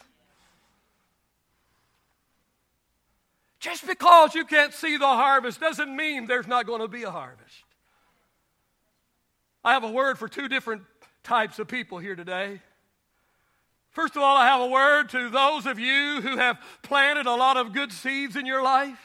Just 3.59 3.87
because 3.87 4.35
you 4.35 4.45
can't 4.45 4.75
see 4.75 4.97
the 4.97 5.07
harvest 5.07 5.61
doesn't 5.61 5.95
mean 5.95 6.27
there's 6.27 6.49
not 6.49 6.67
going 6.67 6.81
to 6.81 6.89
be 6.89 7.05
a 7.05 7.11
harvest. 7.11 7.65
I 9.65 9.75
have 9.75 9.85
a 9.85 9.91
word 9.91 10.19
for 10.19 10.29
two 10.29 10.49
different 10.49 10.83
types 11.23 11.61
of 11.61 11.69
people 11.69 11.99
here 11.99 12.17
today. 12.17 12.61
First 13.93 14.17
of 14.17 14.23
all, 14.23 14.37
I 14.37 14.47
have 14.47 14.63
a 14.63 14.67
word 14.67 15.11
to 15.11 15.29
those 15.29 15.67
of 15.67 15.79
you 15.79 16.21
who 16.23 16.39
have 16.39 16.59
planted 16.83 17.27
a 17.27 17.35
lot 17.35 17.59
of 17.59 17.73
good 17.73 17.93
seeds 17.93 18.37
in 18.37 18.47
your 18.47 18.63
life. 18.63 18.99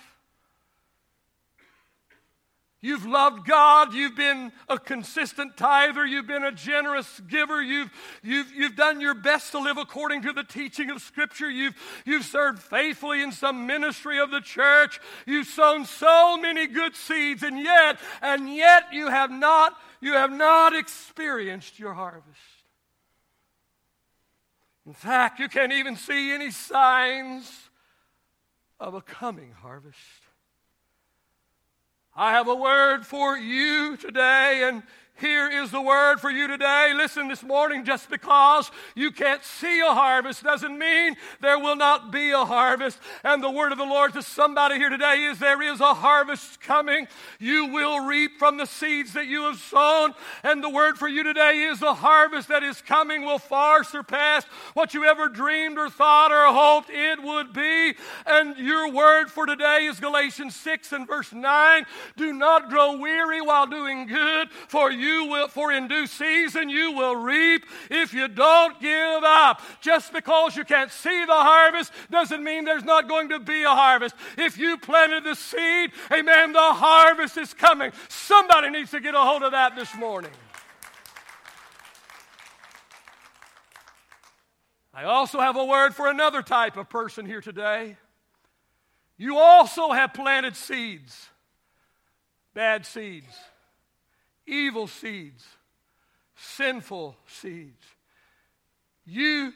You've 2.80 3.06
loved 3.06 3.46
God. 3.46 3.94
You've 3.94 4.16
been 4.16 4.52
a 4.70 4.78
consistent 4.78 5.58
tither. 5.58 6.06
You've 6.06 6.28
been 6.28 6.44
a 6.44 6.54
generous 6.54 7.20
giver. 7.28 7.62
You've, 7.62 7.90
you've, 8.24 8.50
you've 8.54 8.76
done 8.78 9.02
your 9.02 9.16
best 9.16 9.52
to 9.52 9.60
live 9.60 9.78
according 9.78 10.22
to 10.22 10.32
the 10.32 10.44
teaching 10.44 10.90
of 10.92 11.02
Scripture. 11.02 11.50
You've, 11.50 11.76
you've 12.06 12.24
served 12.24 12.60
faithfully 12.60 13.24
in 13.24 13.34
some 13.34 13.66
ministry 13.68 14.20
of 14.20 14.32
the 14.32 14.42
church. 14.42 15.02
You've 15.26 15.48
sown 15.48 15.86
so 15.86 16.38
many 16.38 16.68
good 16.68 16.96
seeds, 16.96 17.44
and 17.44 17.60
yet, 17.60 18.00
and 18.22 18.56
yet 18.56 18.94
you 18.94 19.10
have 19.10 19.32
not, 19.32 19.74
you 20.00 20.14
have 20.14 20.32
not 20.32 20.74
experienced 20.74 21.80
your 21.80 21.94
harvest. 21.94 22.57
In 24.88 24.94
fact, 24.94 25.40
you 25.42 25.50
can't 25.50 25.74
even 25.74 25.98
see 25.98 26.32
any 26.32 26.50
signs 26.50 27.70
of 28.80 28.94
a 28.94 29.02
coming 29.02 29.52
harvest. 29.52 29.98
I 32.16 32.32
have 32.32 32.48
a 32.48 32.56
word 32.56 33.06
for 33.06 33.38
you 33.38 33.98
today, 33.98 34.62
and 34.64 34.82
here 35.20 35.50
is 35.50 35.72
the 35.72 35.82
word 35.82 36.20
for 36.20 36.30
you 36.30 36.48
today. 36.48 36.94
Listen 36.96 37.28
this 37.28 37.42
morning, 37.42 37.84
just 37.84 38.10
because 38.10 38.70
you 38.96 39.12
can't 39.12 39.44
see 39.44 39.80
a 39.80 39.94
harvest 39.94 40.44
doesn't 40.44 40.78
mean 40.78 41.16
there 41.42 41.58
will 41.58 41.76
not 41.76 42.12
be 42.12 42.32
a 42.32 42.46
harvest. 42.46 43.00
And 43.24 43.44
the 43.44 43.50
word 43.50 43.72
of 43.72 43.80
the 43.80 43.84
Lord 43.84 44.14
to 44.14 44.22
somebody 44.22 44.76
here 44.76 44.90
today 44.90 45.24
is 45.24 45.40
there 45.40 45.62
is 45.62 45.80
a 45.80 45.96
harvest 45.96 46.62
coming. 46.62 47.08
You 47.40 47.66
will 47.66 48.06
reap 48.06 48.38
from 48.38 48.58
the 48.58 48.68
seeds 48.68 49.14
that 49.14 49.26
you 49.26 49.44
have 49.44 49.58
sown. 49.58 50.14
And 50.44 50.64
the 50.64 50.70
word 50.70 50.98
for 50.98 51.08
you 51.08 51.24
today 51.24 51.64
is 51.64 51.80
the 51.80 51.96
harvest 51.96 52.50
that 52.50 52.64
is 52.64 52.82
coming 52.82 53.24
will 53.26 53.40
far 53.40 53.84
surpass 53.84 54.44
what 54.76 54.94
you 54.94 55.06
ever 55.06 55.30
dreamed 55.30 55.80
or 55.80 55.90
thought 55.90 56.32
or 56.32 56.54
hoped 56.54 56.90
it 56.92 57.24
would 57.24 57.54
be. 57.54 57.96
And 58.28 58.56
your 58.58 58.92
word 58.92 59.32
for 59.32 59.48
today 59.48 59.86
is 59.86 60.00
Galatians 60.00 60.56
6 60.56 60.92
and 60.92 61.08
verse 61.08 61.34
9. 61.34 61.86
Do 62.16 62.34
not 62.34 62.70
grow 62.70 62.98
weary 62.98 63.42
while 63.42 63.66
doing 63.66 64.06
good, 64.06 64.50
for 64.68 64.92
you 64.92 65.07
you 65.08 65.26
will, 65.26 65.48
for 65.48 65.72
in 65.72 65.88
due 65.88 66.08
season 66.08 66.70
you 66.70 66.92
will 66.92 67.16
reap 67.16 67.66
if 67.90 68.14
you 68.14 68.28
don't 68.28 68.80
give 68.82 69.24
up. 69.24 69.62
Just 69.82 70.14
because 70.14 70.56
you 70.56 70.66
can't 70.66 70.92
see 70.92 71.26
the 71.26 71.34
harvest 71.34 71.92
doesn't 72.12 72.44
mean 72.44 72.66
there's 72.66 72.84
not 72.84 73.08
going 73.08 73.30
to 73.30 73.40
be 73.40 73.64
a 73.64 73.70
harvest. 73.70 74.16
If 74.38 74.58
you 74.58 74.78
planted 74.78 75.24
the 75.24 75.36
seed, 75.36 75.92
amen, 76.12 76.54
the 76.54 76.60
harvest 76.60 77.38
is 77.38 77.54
coming. 77.54 77.92
Somebody 78.10 78.70
needs 78.70 78.92
to 78.92 79.00
get 79.00 79.16
a 79.16 79.20
hold 79.20 79.44
of 79.44 79.52
that 79.52 79.76
this 79.76 79.96
morning. 79.96 80.32
I 84.94 85.04
also 85.04 85.40
have 85.40 85.56
a 85.56 85.66
word 85.66 85.94
for 85.96 86.08
another 86.08 86.42
type 86.42 86.76
of 86.76 86.90
person 86.90 87.26
here 87.26 87.42
today. 87.42 87.98
You 89.16 89.38
also 89.38 89.92
have 89.92 90.14
planted 90.14 90.56
seeds, 90.56 91.30
bad 92.54 92.86
seeds 92.86 93.38
evil 94.48 94.88
seeds, 94.88 95.46
sinful 96.36 97.18
seeds. 97.28 97.86
You 99.06 99.54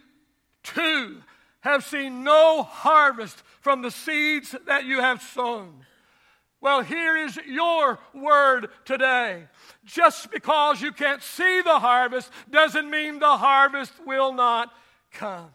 too 0.63 1.21
have 1.61 1.83
seen 1.83 2.23
no 2.23 2.63
harvest 2.63 3.41
from 3.61 3.81
the 3.81 3.91
seeds 3.91 4.55
that 4.65 4.85
you 4.85 4.99
have 4.99 5.21
sown. 5.21 5.85
Well, 6.59 6.81
here 6.81 7.17
is 7.17 7.37
your 7.47 7.99
word 8.13 8.69
today. 8.85 9.47
Just 9.83 10.29
because 10.29 10.81
you 10.81 10.91
can't 10.91 11.23
see 11.23 11.61
the 11.61 11.79
harvest 11.79 12.31
doesn't 12.49 12.89
mean 12.89 13.19
the 13.19 13.37
harvest 13.37 13.93
will 14.05 14.31
not 14.31 14.71
come. 15.11 15.49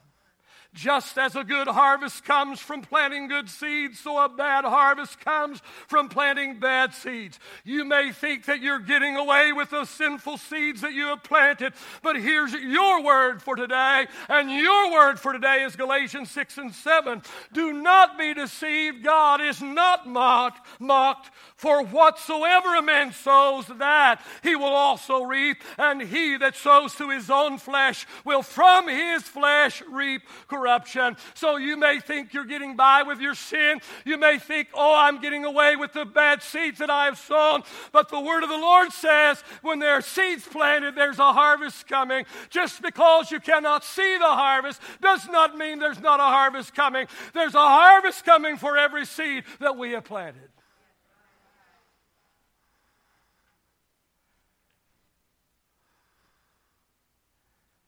Just 0.77 1.17
as 1.17 1.35
a 1.35 1.43
good 1.43 1.69
harvest 1.69 2.23
comes 2.25 2.61
from 2.61 2.83
planting 2.83 3.29
good 3.29 3.49
seeds, 3.49 3.99
so 3.99 4.23
a 4.23 4.29
bad 4.29 4.67
harvest 4.67 5.19
comes 5.21 5.63
from 5.89 6.11
planting 6.11 6.61
bad 6.61 6.93
seeds. 6.93 7.41
You 7.65 7.87
may 7.87 8.13
think 8.13 8.45
that 8.45 8.61
you're 8.61 8.79
getting 8.79 9.17
away 9.17 9.55
with 9.55 9.71
the 9.71 9.87
sinful 9.87 10.37
seeds 10.37 10.83
that 10.83 10.93
you 10.93 11.07
have 11.07 11.23
planted, 11.23 11.73
but 12.03 12.17
here's 12.17 12.53
your 12.53 13.03
word 13.03 13.41
for 13.41 13.57
today, 13.57 14.07
and 14.29 14.51
your 14.51 14.93
word 14.93 15.19
for 15.19 15.33
today 15.33 15.63
is 15.63 15.77
Galatians 15.77 16.31
6 16.31 16.59
and 16.59 16.75
7. 16.75 17.23
Do 17.55 17.73
not 17.73 18.19
be 18.19 18.35
deceived, 18.35 19.03
God 19.03 19.41
is 19.41 19.63
not 19.63 20.07
mocked, 20.07 20.61
mocked 20.79 21.31
for 21.55 21.85
whatsoever 21.85 22.75
a 22.75 22.83
man 22.83 23.15
sows, 23.15 23.67
that 23.79 24.23
he 24.43 24.55
will 24.55 24.65
also 24.67 25.23
reap, 25.23 25.63
and 25.79 26.03
he 26.03 26.37
that 26.37 26.55
sows 26.55 26.95
to 26.97 27.09
his 27.09 27.31
own 27.31 27.57
flesh 27.57 28.07
will 28.27 28.43
from 28.43 28.89
his 28.89 29.23
flesh 29.23 29.83
reap 29.91 30.21
corruption 30.49 30.66
corruption. 30.67 31.17
So 31.35 31.57
you 31.57 31.77
may 31.77 32.01
think 32.01 32.35
you're 32.35 32.45
getting 32.45 32.75
by 32.75 33.05
with 33.05 33.21
your 33.21 33.37
sin. 33.37 33.81
You 34.05 34.19
may 34.19 34.39
think, 34.39 34.69
oh, 34.75 34.97
I'm 34.97 35.21
getting 35.21 35.45
away 35.45 35.77
with 35.77 35.93
the 35.93 36.05
bad 36.05 36.43
seeds 36.43 36.79
that 36.79 36.91
I 36.91 37.05
have 37.05 37.19
sown. 37.19 37.63
But 37.93 38.09
the 38.09 38.21
word 38.21 38.43
of 38.43 38.49
the 38.49 38.57
Lord 38.57 38.91
says 38.91 39.43
when 39.63 39.79
there 39.79 39.93
are 39.93 40.01
seeds 40.01 40.45
planted, 40.45 40.97
there's 40.97 41.21
a 41.21 41.33
harvest 41.33 41.87
coming. 41.87 42.25
Just 42.51 42.83
because 42.83 43.31
you 43.31 43.39
cannot 43.39 43.85
see 43.85 44.19
the 44.19 44.25
harvest 44.25 44.81
does 45.01 45.29
not 45.29 45.57
mean 45.57 45.79
there's 45.79 46.01
not 46.01 46.19
a 46.19 46.25
harvest 46.25 46.75
coming. 46.75 47.07
There's 47.33 47.55
a 47.55 47.59
harvest 47.59 48.25
coming 48.25 48.57
for 48.57 48.77
every 48.77 49.07
seed 49.07 49.45
that 49.61 49.77
we 49.77 49.93
have 49.93 50.05
planted. 50.05 50.56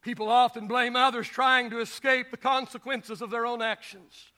People 0.09 0.31
often 0.31 0.66
blame 0.66 0.97
others 0.97 1.29
trying 1.29 1.68
to 1.68 1.81
escape 1.81 2.31
the 2.31 2.38
consequences 2.38 3.21
of 3.21 3.29
their 3.29 3.44
own 3.44 3.61
actions. 3.61 4.31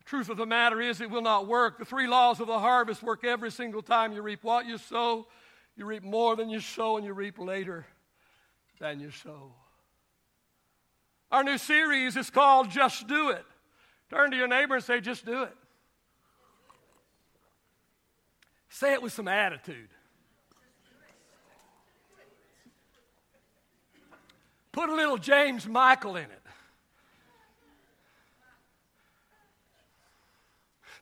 The 0.00 0.04
truth 0.04 0.28
of 0.28 0.36
the 0.36 0.44
matter 0.44 0.82
is, 0.82 1.00
it 1.00 1.08
will 1.08 1.22
not 1.22 1.46
work. 1.46 1.78
The 1.78 1.86
three 1.86 2.06
laws 2.06 2.38
of 2.38 2.46
the 2.46 2.58
harvest 2.58 3.02
work 3.02 3.24
every 3.24 3.50
single 3.50 3.80
time 3.80 4.12
you 4.12 4.20
reap 4.20 4.44
what 4.44 4.66
you 4.66 4.76
sow, 4.76 5.28
you 5.76 5.86
reap 5.86 6.02
more 6.02 6.36
than 6.36 6.50
you 6.50 6.60
sow, 6.60 6.98
and 6.98 7.06
you 7.06 7.14
reap 7.14 7.38
later 7.38 7.86
than 8.78 9.00
you 9.00 9.10
sow. 9.10 9.54
Our 11.32 11.42
new 11.42 11.56
series 11.56 12.14
is 12.14 12.28
called 12.28 12.68
Just 12.68 13.08
Do 13.08 13.30
It. 13.30 13.46
Turn 14.10 14.30
to 14.32 14.36
your 14.36 14.46
neighbor 14.46 14.74
and 14.74 14.84
say, 14.84 15.00
Just 15.00 15.24
do 15.24 15.44
it. 15.44 15.56
Say 18.68 18.92
it 18.92 19.00
with 19.00 19.14
some 19.14 19.26
attitude. 19.26 19.88
Put 24.78 24.90
a 24.90 24.94
little 24.94 25.18
James 25.18 25.66
Michael 25.66 26.14
in 26.14 26.22
it. 26.22 26.42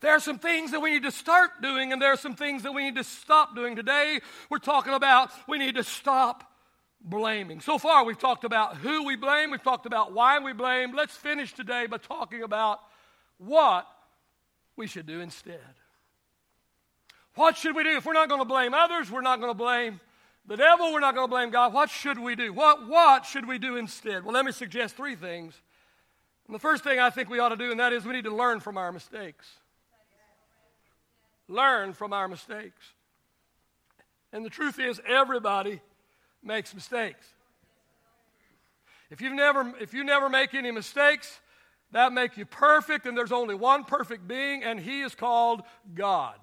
There 0.00 0.12
are 0.12 0.18
some 0.18 0.38
things 0.38 0.70
that 0.70 0.80
we 0.80 0.92
need 0.92 1.02
to 1.02 1.10
start 1.10 1.60
doing, 1.60 1.92
and 1.92 2.00
there 2.00 2.10
are 2.10 2.16
some 2.16 2.34
things 2.36 2.62
that 2.62 2.72
we 2.72 2.84
need 2.84 2.94
to 2.94 3.04
stop 3.04 3.54
doing. 3.54 3.76
Today, 3.76 4.20
we're 4.48 4.60
talking 4.60 4.94
about 4.94 5.30
we 5.46 5.58
need 5.58 5.74
to 5.74 5.84
stop 5.84 6.50
blaming. 7.02 7.60
So 7.60 7.76
far, 7.76 8.06
we've 8.06 8.18
talked 8.18 8.44
about 8.44 8.78
who 8.78 9.04
we 9.04 9.14
blame, 9.14 9.50
we've 9.50 9.62
talked 9.62 9.84
about 9.84 10.14
why 10.14 10.38
we 10.38 10.54
blame. 10.54 10.96
Let's 10.96 11.14
finish 11.14 11.52
today 11.52 11.86
by 11.86 11.98
talking 11.98 12.42
about 12.42 12.80
what 13.36 13.86
we 14.74 14.86
should 14.86 15.06
do 15.06 15.20
instead. 15.20 15.60
What 17.34 17.58
should 17.58 17.76
we 17.76 17.82
do? 17.82 17.90
If 17.90 18.06
we're 18.06 18.14
not 18.14 18.30
going 18.30 18.40
to 18.40 18.46
blame 18.46 18.72
others, 18.72 19.10
we're 19.10 19.20
not 19.20 19.38
going 19.38 19.50
to 19.50 19.58
blame 19.58 20.00
the 20.46 20.56
devil, 20.56 20.92
we're 20.92 21.00
not 21.00 21.14
going 21.14 21.26
to 21.26 21.30
blame 21.30 21.50
God. 21.50 21.72
What 21.72 21.90
should 21.90 22.18
we 22.18 22.36
do? 22.36 22.52
What, 22.52 22.86
what 22.88 23.26
should 23.26 23.48
we 23.48 23.58
do 23.58 23.76
instead? 23.76 24.24
Well, 24.24 24.32
let 24.32 24.44
me 24.44 24.52
suggest 24.52 24.96
three 24.96 25.16
things. 25.16 25.60
And 26.46 26.54
the 26.54 26.60
first 26.60 26.84
thing 26.84 27.00
I 27.00 27.10
think 27.10 27.28
we 27.28 27.40
ought 27.40 27.48
to 27.48 27.56
do, 27.56 27.70
and 27.70 27.80
that 27.80 27.92
is 27.92 28.04
we 28.04 28.12
need 28.12 28.24
to 28.24 28.34
learn 28.34 28.60
from 28.60 28.78
our 28.78 28.92
mistakes. 28.92 29.46
Learn 31.48 31.92
from 31.92 32.12
our 32.12 32.28
mistakes. 32.28 32.92
And 34.32 34.44
the 34.44 34.50
truth 34.50 34.78
is, 34.78 35.00
everybody 35.06 35.80
makes 36.42 36.74
mistakes. 36.74 37.26
If 39.10 39.20
you've 39.20 39.32
never, 39.32 39.72
if 39.80 39.94
you 39.94 40.04
never 40.04 40.28
make 40.28 40.54
any 40.54 40.70
mistakes, 40.70 41.40
that 41.92 42.12
make 42.12 42.36
you 42.36 42.44
perfect, 42.44 43.06
and 43.06 43.16
there's 43.16 43.32
only 43.32 43.54
one 43.54 43.84
perfect 43.84 44.26
being, 44.26 44.64
and 44.64 44.78
he 44.78 45.02
is 45.02 45.14
called 45.14 45.62
God. 45.94 46.38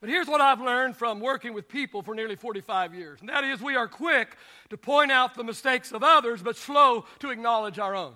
But 0.00 0.08
here's 0.08 0.26
what 0.26 0.40
I've 0.40 0.60
learned 0.60 0.96
from 0.96 1.20
working 1.20 1.52
with 1.52 1.68
people 1.68 2.02
for 2.02 2.14
nearly 2.14 2.34
45 2.34 2.94
years, 2.94 3.20
and 3.20 3.28
that 3.28 3.44
is 3.44 3.60
we 3.60 3.76
are 3.76 3.86
quick 3.86 4.36
to 4.70 4.78
point 4.78 5.12
out 5.12 5.34
the 5.34 5.44
mistakes 5.44 5.92
of 5.92 6.02
others, 6.02 6.42
but 6.42 6.56
slow 6.56 7.04
to 7.18 7.30
acknowledge 7.30 7.78
our 7.78 7.94
own. 7.94 8.14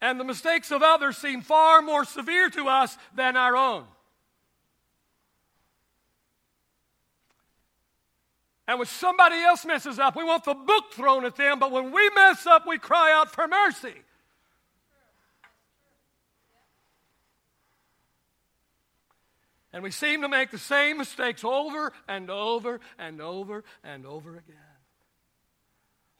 And 0.00 0.20
the 0.20 0.24
mistakes 0.24 0.70
of 0.70 0.82
others 0.82 1.16
seem 1.16 1.40
far 1.40 1.82
more 1.82 2.04
severe 2.04 2.48
to 2.50 2.68
us 2.68 2.96
than 3.16 3.36
our 3.36 3.56
own. 3.56 3.86
And 8.68 8.78
when 8.78 8.86
somebody 8.86 9.36
else 9.36 9.64
messes 9.64 9.98
up, 9.98 10.14
we 10.14 10.24
want 10.24 10.44
the 10.44 10.54
book 10.54 10.92
thrown 10.92 11.24
at 11.24 11.36
them, 11.36 11.58
but 11.58 11.72
when 11.72 11.90
we 11.90 12.08
mess 12.10 12.46
up, 12.46 12.66
we 12.66 12.78
cry 12.78 13.12
out 13.12 13.32
for 13.32 13.48
mercy. 13.48 13.94
And 19.74 19.82
we 19.82 19.90
seem 19.90 20.22
to 20.22 20.28
make 20.28 20.52
the 20.52 20.58
same 20.58 20.98
mistakes 20.98 21.42
over 21.42 21.92
and 22.06 22.30
over 22.30 22.78
and 22.96 23.20
over 23.20 23.64
and 23.82 24.06
over 24.06 24.36
again. 24.36 24.56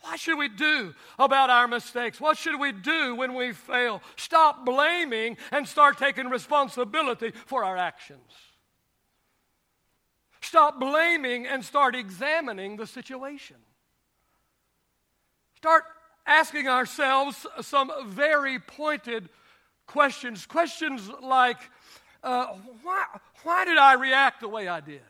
What 0.01 0.19
should 0.19 0.39
we 0.39 0.49
do 0.49 0.93
about 1.21 1.51
our 1.51 1.69
mistakes? 1.69 2.21
What 2.21 2.37
should 2.37 2.59
we 2.59 2.73
do 2.73 3.15
when 3.15 3.35
we 3.35 3.53
fail? 3.53 4.03
Stop 4.17 4.67
blaming 4.67 5.37
and 5.53 5.69
start 5.69 5.99
taking 5.99 6.29
responsibility 6.31 7.31
for 7.47 7.65
our 7.65 7.77
actions. 7.77 8.33
Stop 10.41 10.81
blaming 10.81 11.47
and 11.47 11.65
start 11.65 11.95
examining 11.95 12.77
the 12.77 12.89
situation. 12.89 13.57
Start 15.55 15.85
asking 16.27 16.67
ourselves 16.67 17.47
some 17.61 17.93
very 18.09 18.59
pointed 18.59 19.29
questions. 19.87 20.45
Questions 20.45 21.09
like, 21.23 21.59
uh, 22.25 22.47
why, 22.83 23.05
why 23.43 23.65
did 23.67 23.77
I 23.77 23.93
react 23.95 24.41
the 24.41 24.49
way 24.49 24.67
I 24.67 24.81
did? 24.81 25.03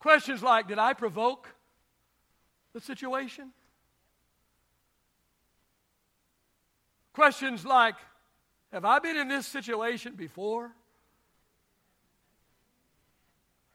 Questions 0.00 0.42
like 0.42 0.66
Did 0.66 0.78
I 0.78 0.92
provoke 0.92 1.54
the 2.72 2.80
situation? 2.80 3.52
Questions 7.12 7.64
like 7.64 7.94
Have 8.72 8.84
I 8.84 8.98
been 8.98 9.16
in 9.16 9.28
this 9.28 9.46
situation 9.46 10.14
before? 10.16 10.72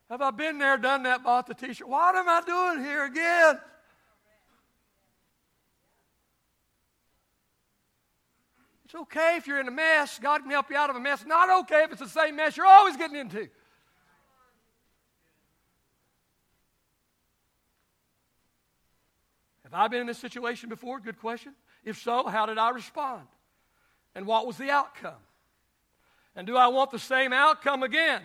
Have 0.10 0.22
I 0.22 0.32
been 0.32 0.60
there, 0.60 0.78
done 0.78 1.04
that, 1.04 1.24
bought 1.24 1.48
the 1.48 1.54
t 1.54 1.74
shirt? 1.74 1.88
What 1.88 2.16
am 2.16 2.28
I 2.28 2.42
doing 2.46 2.86
here 2.86 3.06
again? 3.06 3.60
It's 8.86 8.94
okay 8.94 9.36
if 9.38 9.48
you're 9.48 9.60
in 9.60 9.68
a 9.68 9.72
mess. 9.72 10.20
God 10.20 10.44
can 10.44 10.52
help 10.52 10.70
you 10.70 10.78
out 10.78 10.92
of 10.92 10.96
a 10.96 11.00
mess. 11.00 11.26
Not 11.26 11.64
okay 11.64 11.84
if 11.84 11.92
it's 11.92 12.02
the 12.02 12.08
same 12.08 12.36
mess 12.36 12.56
you're 12.56 12.68
always 12.68 12.96
getting 12.96 13.18
into. 13.18 13.48
Have 19.64 19.74
I 19.74 19.88
been 19.88 20.02
in 20.02 20.08
this 20.08 20.20
situation 20.20 20.70
before? 20.70 21.00
Good 21.00 21.20
question. 21.20 21.54
If 21.84 21.98
so, 21.98 22.28
how 22.28 22.46
did 22.46 22.60
I 22.60 22.70
respond? 22.70 23.24
And 24.14 24.28
what 24.28 24.46
was 24.46 24.58
the 24.58 24.70
outcome? 24.70 25.14
And 26.36 26.46
do 26.46 26.56
I 26.56 26.68
want 26.68 26.92
the 26.92 27.00
same 27.00 27.34
outcome 27.34 27.82
again? 27.82 28.22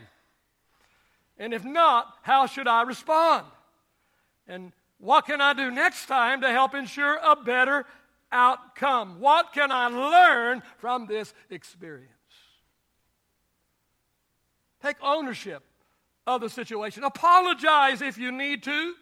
And 1.39 1.55
if 1.55 1.65
not, 1.65 2.19
how 2.21 2.45
should 2.45 2.69
I 2.69 2.83
respond? 2.83 3.47
And 4.47 4.73
what 4.99 5.25
can 5.25 5.41
I 5.41 5.55
do 5.55 5.71
next 5.71 6.05
time 6.05 6.43
to 6.43 6.51
help 6.51 6.75
ensure 6.75 7.19
a 7.23 7.35
better 7.35 7.87
outcome? 8.33 9.21
What 9.21 9.53
can 9.53 9.71
I 9.73 9.89
learn 9.89 10.63
from 10.79 11.07
this 11.07 11.35
experience? 11.51 12.11
Take 14.83 14.97
ownership 15.03 15.63
of 16.27 16.41
the 16.41 16.49
situation. 16.49 17.05
Apologize 17.05 18.03
if 18.03 18.19
you 18.19 18.33
need 18.33 18.63
to. 18.65 18.95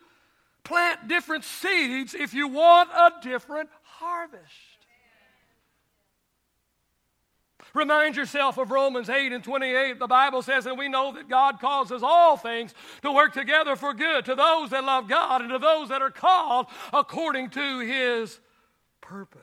Plant 0.65 1.09
different 1.09 1.45
seeds 1.45 2.15
if 2.15 2.35
you 2.35 2.49
want 2.49 2.91
a 2.91 3.13
different 3.23 3.71
harvest. 3.83 4.43
Remind 7.75 8.17
yourself 8.17 8.59
of 8.59 8.71
Romans 8.71 9.09
8 9.09 9.33
and 9.33 9.45
28. 9.45 9.99
The 9.99 10.07
Bible 10.07 10.43
says, 10.43 10.67
and 10.67 10.79
we 10.79 10.89
know 10.89 11.13
that 11.13 11.29
God 11.29 11.61
causes 11.61 12.03
all 12.03 12.37
things 12.37 12.75
to 13.03 13.13
work 13.13 13.33
together 13.35 13.77
for 13.77 13.93
good 13.93 14.25
to 14.25 14.35
those 14.35 14.71
that 14.71 14.85
love 14.85 15.09
God 15.09 15.43
and 15.43 15.51
to 15.51 15.59
those 15.59 15.91
that 15.91 16.03
are 16.03 16.11
called 16.11 16.67
according 16.93 17.51
to 17.51 17.79
his 17.81 18.41
purpose. 19.01 19.43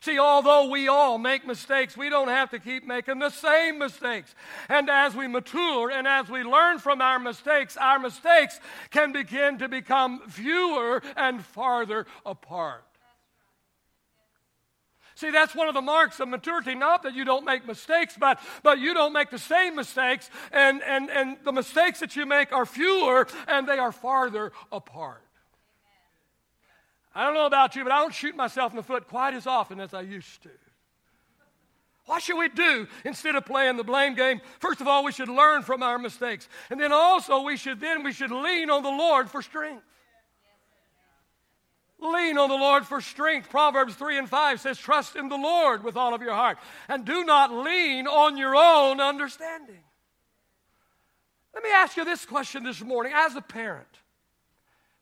See, 0.00 0.18
although 0.18 0.68
we 0.68 0.88
all 0.88 1.18
make 1.18 1.46
mistakes, 1.46 1.96
we 1.96 2.08
don't 2.08 2.28
have 2.28 2.50
to 2.50 2.58
keep 2.58 2.86
making 2.86 3.18
the 3.18 3.30
same 3.30 3.78
mistakes. 3.78 4.34
And 4.68 4.88
as 4.88 5.16
we 5.16 5.26
mature 5.26 5.90
and 5.90 6.06
as 6.06 6.28
we 6.28 6.42
learn 6.42 6.78
from 6.78 7.00
our 7.00 7.18
mistakes, 7.18 7.76
our 7.76 7.98
mistakes 7.98 8.60
can 8.90 9.12
begin 9.12 9.58
to 9.58 9.68
become 9.68 10.28
fewer 10.28 11.02
and 11.16 11.44
farther 11.44 12.06
apart. 12.24 12.84
See, 15.18 15.32
that's 15.32 15.52
one 15.52 15.66
of 15.66 15.74
the 15.74 15.82
marks 15.82 16.20
of 16.20 16.28
maturity. 16.28 16.76
Not 16.76 17.02
that 17.02 17.12
you 17.12 17.24
don't 17.24 17.44
make 17.44 17.66
mistakes, 17.66 18.14
but, 18.16 18.38
but 18.62 18.78
you 18.78 18.94
don't 18.94 19.12
make 19.12 19.30
the 19.30 19.38
same 19.38 19.74
mistakes, 19.74 20.30
and, 20.52 20.80
and, 20.84 21.10
and 21.10 21.38
the 21.42 21.50
mistakes 21.50 21.98
that 21.98 22.14
you 22.14 22.24
make 22.24 22.52
are 22.52 22.64
fewer 22.64 23.26
and 23.48 23.68
they 23.68 23.78
are 23.78 23.90
farther 23.90 24.52
apart. 24.70 25.27
I 27.14 27.24
don't 27.24 27.34
know 27.34 27.46
about 27.46 27.74
you, 27.74 27.82
but 27.82 27.92
I 27.92 28.00
don't 28.00 28.14
shoot 28.14 28.36
myself 28.36 28.72
in 28.72 28.76
the 28.76 28.82
foot 28.82 29.08
quite 29.08 29.34
as 29.34 29.46
often 29.46 29.80
as 29.80 29.94
I 29.94 30.02
used 30.02 30.42
to. 30.42 30.50
What 32.06 32.22
should 32.22 32.38
we 32.38 32.48
do 32.48 32.86
instead 33.04 33.36
of 33.36 33.44
playing 33.44 33.76
the 33.76 33.84
blame 33.84 34.14
game? 34.14 34.40
First 34.60 34.80
of 34.80 34.88
all, 34.88 35.04
we 35.04 35.12
should 35.12 35.28
learn 35.28 35.62
from 35.62 35.82
our 35.82 35.98
mistakes. 35.98 36.48
And 36.70 36.80
then 36.80 36.90
also 36.90 37.42
we 37.42 37.58
should 37.58 37.80
then 37.80 38.02
we 38.02 38.12
should 38.12 38.30
lean 38.30 38.70
on 38.70 38.82
the 38.82 38.88
Lord 38.88 39.30
for 39.30 39.42
strength. 39.42 39.84
Lean 42.00 42.38
on 42.38 42.48
the 42.48 42.54
Lord 42.54 42.86
for 42.86 43.00
strength. 43.00 43.50
Proverbs 43.50 43.94
3 43.94 44.18
and 44.18 44.28
5 44.28 44.60
says, 44.60 44.78
Trust 44.78 45.16
in 45.16 45.28
the 45.28 45.36
Lord 45.36 45.82
with 45.82 45.96
all 45.96 46.14
of 46.14 46.22
your 46.22 46.34
heart, 46.34 46.58
and 46.88 47.04
do 47.04 47.24
not 47.24 47.52
lean 47.52 48.06
on 48.06 48.36
your 48.36 48.54
own 48.54 49.00
understanding. 49.00 49.82
Let 51.52 51.64
me 51.64 51.70
ask 51.70 51.96
you 51.96 52.04
this 52.04 52.24
question 52.24 52.62
this 52.62 52.80
morning 52.80 53.12
as 53.14 53.34
a 53.34 53.40
parent. 53.40 53.88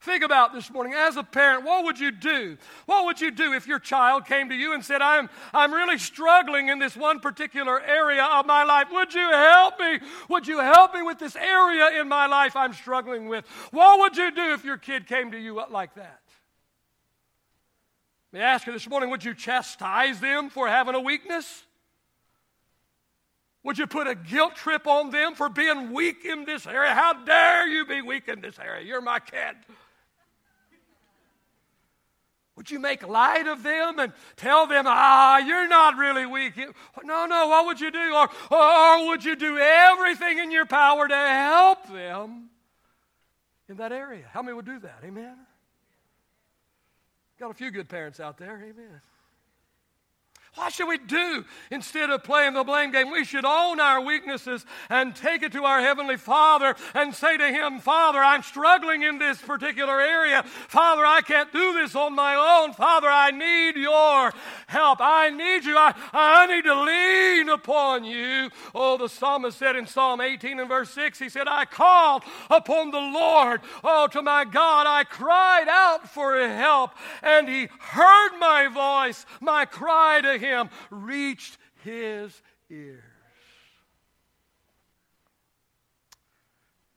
Think 0.06 0.22
about 0.22 0.54
this 0.54 0.70
morning. 0.70 0.94
As 0.94 1.16
a 1.16 1.24
parent, 1.24 1.64
what 1.64 1.82
would 1.82 1.98
you 1.98 2.12
do? 2.12 2.56
What 2.86 3.06
would 3.06 3.20
you 3.20 3.32
do 3.32 3.52
if 3.54 3.66
your 3.66 3.80
child 3.80 4.24
came 4.24 4.48
to 4.50 4.54
you 4.54 4.72
and 4.72 4.84
said, 4.84 5.02
I'm, 5.02 5.28
I'm 5.52 5.74
really 5.74 5.98
struggling 5.98 6.68
in 6.68 6.78
this 6.78 6.96
one 6.96 7.18
particular 7.18 7.82
area 7.82 8.22
of 8.22 8.46
my 8.46 8.62
life? 8.62 8.86
Would 8.92 9.12
you 9.12 9.28
help 9.28 9.80
me? 9.80 9.98
Would 10.28 10.46
you 10.46 10.60
help 10.60 10.94
me 10.94 11.02
with 11.02 11.18
this 11.18 11.34
area 11.34 12.00
in 12.00 12.08
my 12.08 12.26
life 12.26 12.54
I'm 12.54 12.72
struggling 12.72 13.26
with? 13.26 13.48
What 13.72 13.98
would 13.98 14.16
you 14.16 14.30
do 14.30 14.52
if 14.52 14.64
your 14.64 14.76
kid 14.76 15.08
came 15.08 15.32
to 15.32 15.38
you 15.38 15.60
like 15.72 15.96
that? 15.96 16.20
Let 18.32 18.38
me 18.38 18.44
ask 18.44 18.64
you 18.64 18.72
this 18.72 18.88
morning 18.88 19.10
would 19.10 19.24
you 19.24 19.34
chastise 19.34 20.20
them 20.20 20.50
for 20.50 20.68
having 20.68 20.94
a 20.94 21.00
weakness? 21.00 21.64
Would 23.64 23.76
you 23.76 23.88
put 23.88 24.06
a 24.06 24.14
guilt 24.14 24.54
trip 24.54 24.86
on 24.86 25.10
them 25.10 25.34
for 25.34 25.48
being 25.48 25.92
weak 25.92 26.24
in 26.24 26.44
this 26.44 26.64
area? 26.64 26.94
How 26.94 27.24
dare 27.24 27.66
you 27.66 27.84
be 27.84 28.02
weak 28.02 28.28
in 28.28 28.40
this 28.40 28.56
area? 28.60 28.86
You're 28.86 29.00
my 29.00 29.18
kid. 29.18 29.56
Would 32.56 32.70
you 32.70 32.78
make 32.78 33.06
light 33.06 33.46
of 33.46 33.62
them 33.62 33.98
and 33.98 34.12
tell 34.36 34.66
them, 34.66 34.86
ah, 34.88 35.38
you're 35.38 35.68
not 35.68 35.96
really 35.98 36.24
weak? 36.24 36.56
No, 37.04 37.26
no, 37.26 37.48
what 37.48 37.66
would 37.66 37.80
you 37.80 37.90
do? 37.90 38.14
Or, 38.14 38.28
or 38.50 39.06
would 39.08 39.24
you 39.24 39.36
do 39.36 39.58
everything 39.58 40.38
in 40.38 40.50
your 40.50 40.64
power 40.64 41.06
to 41.06 41.14
help 41.14 41.86
them 41.92 42.48
in 43.68 43.76
that 43.76 43.92
area? 43.92 44.24
How 44.32 44.40
many 44.40 44.54
would 44.54 44.64
do 44.64 44.78
that? 44.78 45.00
Amen? 45.04 45.36
Got 47.38 47.50
a 47.50 47.54
few 47.54 47.70
good 47.70 47.90
parents 47.90 48.20
out 48.20 48.38
there. 48.38 48.56
Amen. 48.56 49.00
What 50.56 50.72
should 50.72 50.88
we 50.88 50.96
do 50.96 51.44
instead 51.70 52.08
of 52.08 52.24
playing 52.24 52.54
the 52.54 52.64
blame 52.64 52.90
game? 52.90 53.10
We 53.10 53.26
should 53.26 53.44
own 53.44 53.78
our 53.78 54.00
weaknesses 54.00 54.64
and 54.88 55.14
take 55.14 55.42
it 55.42 55.52
to 55.52 55.64
our 55.64 55.82
Heavenly 55.82 56.16
Father 56.16 56.74
and 56.94 57.14
say 57.14 57.36
to 57.36 57.48
Him, 57.48 57.78
Father, 57.78 58.18
I'm 58.18 58.42
struggling 58.42 59.02
in 59.02 59.18
this 59.18 59.36
particular 59.36 60.00
area. 60.00 60.42
Father, 60.44 61.04
I 61.04 61.20
can't 61.20 61.52
do 61.52 61.74
this 61.74 61.94
on 61.94 62.14
my 62.14 62.34
own. 62.36 62.72
Father, 62.72 63.06
I 63.06 63.32
need 63.32 63.76
your 63.76 64.32
help. 64.66 64.98
I 65.02 65.28
need 65.28 65.66
you. 65.66 65.76
I, 65.76 65.94
I 66.14 66.46
need 66.46 66.64
to 66.64 66.82
lean 66.82 67.50
upon 67.50 68.04
you. 68.04 68.48
Oh, 68.74 68.96
the 68.96 69.10
psalmist 69.10 69.58
said 69.58 69.76
in 69.76 69.86
Psalm 69.86 70.22
18 70.22 70.58
and 70.58 70.70
verse 70.70 70.88
6, 70.90 71.18
he 71.18 71.28
said, 71.28 71.48
I 71.48 71.66
called 71.66 72.22
upon 72.48 72.92
the 72.92 72.98
Lord. 72.98 73.60
Oh, 73.84 74.06
to 74.06 74.22
my 74.22 74.46
God, 74.46 74.86
I 74.86 75.04
cried 75.04 75.68
out 75.68 76.08
for 76.08 76.34
help, 76.48 76.92
and 77.22 77.46
He 77.46 77.68
heard 77.78 78.38
my 78.38 78.68
voice, 78.68 79.26
my 79.42 79.66
cry 79.66 80.22
to 80.22 80.38
Him 80.38 80.45
him 80.48 80.70
reached 80.90 81.58
his 81.82 82.40
ears. 82.70 83.02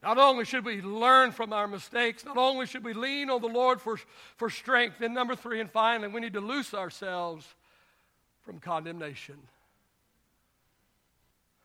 Not 0.01 0.17
only 0.17 0.45
should 0.45 0.63
we 0.63 0.81
learn 0.81 1.31
from 1.31 1.51
our 1.51 1.67
mistakes, 1.67 2.23
not 2.23 2.37
only 2.37 2.65
should 2.65 2.85
we 2.85 2.93
lean 2.93 3.29
on 3.29 3.41
the 3.41 3.47
Lord 3.47 3.81
for, 3.81 3.99
for 4.37 4.49
strength, 4.49 4.97
then 4.99 5.13
number 5.13 5.35
three, 5.35 5.59
and 5.59 5.69
finally, 5.69 6.07
we 6.07 6.21
need 6.21 6.33
to 6.33 6.41
loose 6.41 6.73
ourselves 6.73 7.45
from 8.43 8.59
condemnation. 8.59 9.35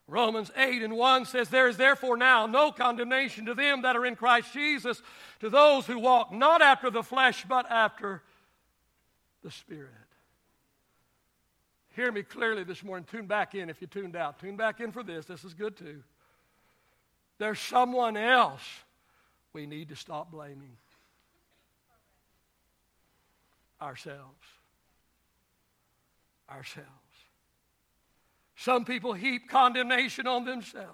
Romans 0.06 0.50
8 0.56 0.82
and 0.82 0.96
1 0.96 1.24
says, 1.26 1.48
There 1.48 1.68
is 1.68 1.76
therefore 1.76 2.16
now 2.16 2.46
no 2.46 2.72
condemnation 2.72 3.46
to 3.46 3.54
them 3.54 3.82
that 3.82 3.96
are 3.96 4.04
in 4.04 4.16
Christ 4.16 4.52
Jesus, 4.52 5.00
to 5.40 5.48
those 5.48 5.86
who 5.86 5.98
walk 5.98 6.32
not 6.32 6.60
after 6.60 6.90
the 6.90 7.02
flesh, 7.02 7.44
but 7.48 7.70
after 7.70 8.22
the 9.42 9.50
Spirit. 9.50 9.90
Hear 11.94 12.10
me 12.10 12.22
clearly 12.22 12.64
this 12.64 12.82
morning. 12.82 13.06
Tune 13.08 13.26
back 13.26 13.54
in 13.54 13.70
if 13.70 13.80
you 13.80 13.86
tuned 13.86 14.16
out. 14.16 14.40
Tune 14.40 14.56
back 14.56 14.80
in 14.80 14.90
for 14.90 15.02
this. 15.02 15.26
This 15.26 15.44
is 15.44 15.54
good 15.54 15.76
too. 15.76 16.02
There's 17.38 17.60
someone 17.60 18.16
else 18.16 18.62
we 19.52 19.66
need 19.66 19.90
to 19.90 19.96
stop 19.96 20.32
blaming 20.32 20.76
ourselves. 23.80 24.44
Ourselves. 26.50 26.88
Some 28.56 28.84
people 28.84 29.12
heap 29.12 29.48
condemnation 29.48 30.26
on 30.26 30.44
themselves. 30.44 30.88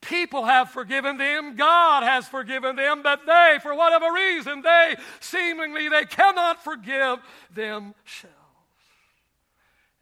People 0.00 0.44
have 0.44 0.70
forgiven 0.70 1.16
them, 1.16 1.54
God 1.54 2.02
has 2.02 2.26
forgiven 2.26 2.74
them, 2.74 3.02
but 3.02 3.24
they, 3.24 3.58
for 3.62 3.74
whatever 3.74 4.12
reason, 4.12 4.60
they 4.60 4.96
seemingly 5.20 5.88
they 5.88 6.04
cannot 6.04 6.62
forgive 6.62 7.20
themselves. 7.54 8.41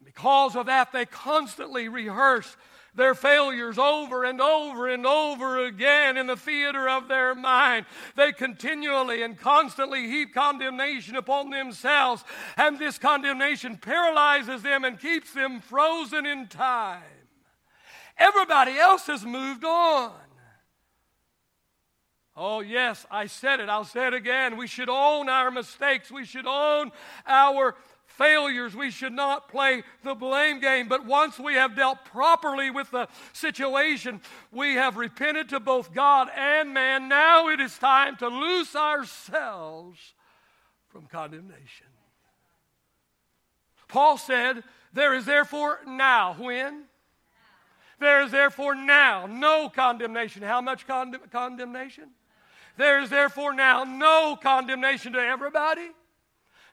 Because 0.03 0.55
of 0.55 0.65
that, 0.65 0.91
they 0.91 1.05
constantly 1.05 1.87
rehearse 1.87 2.57
their 2.93 3.15
failures 3.15 3.77
over 3.77 4.25
and 4.25 4.41
over 4.41 4.89
and 4.89 5.05
over 5.05 5.65
again 5.65 6.17
in 6.17 6.27
the 6.27 6.35
theater 6.35 6.89
of 6.89 7.07
their 7.07 7.33
mind. 7.33 7.85
They 8.17 8.33
continually 8.33 9.23
and 9.23 9.39
constantly 9.39 10.09
heap 10.09 10.33
condemnation 10.33 11.15
upon 11.15 11.49
themselves, 11.49 12.23
and 12.57 12.77
this 12.77 12.97
condemnation 12.97 13.77
paralyzes 13.77 14.61
them 14.61 14.83
and 14.83 14.99
keeps 14.99 15.33
them 15.33 15.61
frozen 15.61 16.25
in 16.25 16.47
time. 16.47 17.03
Everybody 18.17 18.77
else 18.77 19.07
has 19.07 19.25
moved 19.25 19.63
on. 19.63 20.11
Oh, 22.35 22.61
yes, 22.61 23.05
I 23.11 23.27
said 23.27 23.59
it. 23.59 23.69
I'll 23.69 23.83
say 23.83 24.07
it 24.07 24.13
again. 24.13 24.57
We 24.57 24.67
should 24.67 24.89
own 24.89 25.27
our 25.27 25.51
mistakes. 25.51 26.11
We 26.11 26.25
should 26.25 26.47
own 26.47 26.91
our 27.27 27.75
failures. 28.21 28.75
We 28.75 28.91
should 28.91 29.13
not 29.13 29.47
play 29.49 29.83
the 30.03 30.13
blame 30.13 30.59
game. 30.59 30.87
But 30.87 31.05
once 31.05 31.39
we 31.39 31.55
have 31.55 31.75
dealt 31.75 32.05
properly 32.05 32.69
with 32.69 32.91
the 32.91 33.07
situation, 33.33 34.21
we 34.51 34.75
have 34.75 34.95
repented 34.95 35.49
to 35.49 35.59
both 35.59 35.93
God 35.93 36.29
and 36.35 36.73
man. 36.73 37.09
Now 37.09 37.49
it 37.49 37.59
is 37.59 37.77
time 37.77 38.15
to 38.17 38.27
loose 38.27 38.75
ourselves 38.75 39.99
from 40.89 41.07
condemnation. 41.07 41.87
Paul 43.87 44.17
said, 44.17 44.63
There 44.93 45.15
is 45.15 45.25
therefore 45.25 45.79
now, 45.87 46.35
when? 46.37 46.83
There 47.99 48.21
is 48.23 48.31
therefore 48.31 48.75
now 48.75 49.25
no 49.25 49.69
condemnation. 49.69 50.43
How 50.43 50.61
much 50.61 50.87
con- 50.87 51.17
condemnation? 51.31 52.09
There 52.77 53.01
is 53.01 53.09
therefore 53.09 53.53
now 53.53 53.83
no 53.83 54.37
condemnation 54.41 55.13
to 55.13 55.19
everybody 55.19 55.89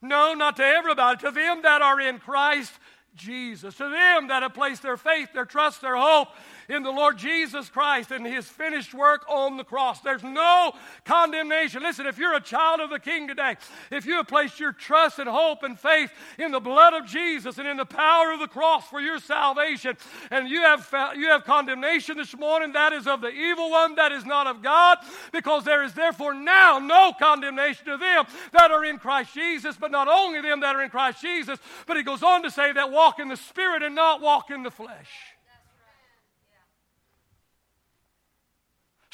no, 0.00 0.34
not 0.34 0.56
to 0.56 0.64
everybody, 0.64 1.18
to 1.18 1.30
them 1.30 1.62
that 1.62 1.82
are 1.82 2.00
in 2.00 2.18
Christ 2.18 2.72
Jesus, 3.14 3.74
to 3.76 3.88
them 3.88 4.28
that 4.28 4.42
have 4.42 4.54
placed 4.54 4.82
their 4.82 4.96
faith, 4.96 5.32
their 5.32 5.44
trust, 5.44 5.80
their 5.80 5.96
hope 5.96 6.28
in 6.68 6.82
the 6.82 6.90
Lord 6.90 7.16
Jesus 7.16 7.68
Christ 7.68 8.10
and 8.10 8.26
his 8.26 8.46
finished 8.46 8.92
work 8.92 9.24
on 9.28 9.56
the 9.56 9.64
cross. 9.64 10.00
There's 10.00 10.22
no 10.22 10.72
condemnation. 11.04 11.82
Listen, 11.82 12.06
if 12.06 12.18
you're 12.18 12.34
a 12.34 12.40
child 12.40 12.80
of 12.80 12.90
the 12.90 12.98
King 12.98 13.26
today, 13.26 13.56
if 13.90 14.04
you 14.04 14.16
have 14.16 14.28
placed 14.28 14.60
your 14.60 14.72
trust 14.72 15.18
and 15.18 15.28
hope 15.28 15.62
and 15.62 15.78
faith 15.78 16.10
in 16.38 16.50
the 16.50 16.60
blood 16.60 16.92
of 16.92 17.06
Jesus 17.06 17.58
and 17.58 17.66
in 17.66 17.76
the 17.76 17.86
power 17.86 18.32
of 18.32 18.40
the 18.40 18.48
cross 18.48 18.86
for 18.86 19.00
your 19.00 19.18
salvation, 19.18 19.96
and 20.30 20.48
you 20.48 20.60
have, 20.60 20.86
you 21.16 21.28
have 21.28 21.44
condemnation 21.44 22.18
this 22.18 22.36
morning, 22.36 22.72
that 22.72 22.92
is 22.92 23.06
of 23.06 23.20
the 23.20 23.30
evil 23.30 23.70
one, 23.70 23.94
that 23.94 24.12
is 24.12 24.26
not 24.26 24.46
of 24.46 24.62
God, 24.62 24.98
because 25.32 25.64
there 25.64 25.82
is 25.82 25.94
therefore 25.94 26.34
now 26.34 26.78
no 26.78 27.12
condemnation 27.18 27.86
to 27.86 27.96
them 27.96 28.24
that 28.52 28.70
are 28.70 28.84
in 28.84 28.98
Christ 28.98 29.32
Jesus, 29.34 29.76
but 29.78 29.90
not 29.90 30.08
only 30.08 30.40
them 30.40 30.60
that 30.60 30.76
are 30.76 30.82
in 30.82 30.90
Christ 30.90 31.22
Jesus, 31.22 31.58
but 31.86 31.96
he 31.96 32.02
goes 32.02 32.22
on 32.22 32.42
to 32.42 32.50
say 32.50 32.72
that 32.72 32.90
walk 32.90 33.18
in 33.18 33.28
the 33.28 33.36
Spirit 33.36 33.82
and 33.82 33.94
not 33.94 34.20
walk 34.20 34.50
in 34.50 34.62
the 34.62 34.70
flesh. 34.70 35.37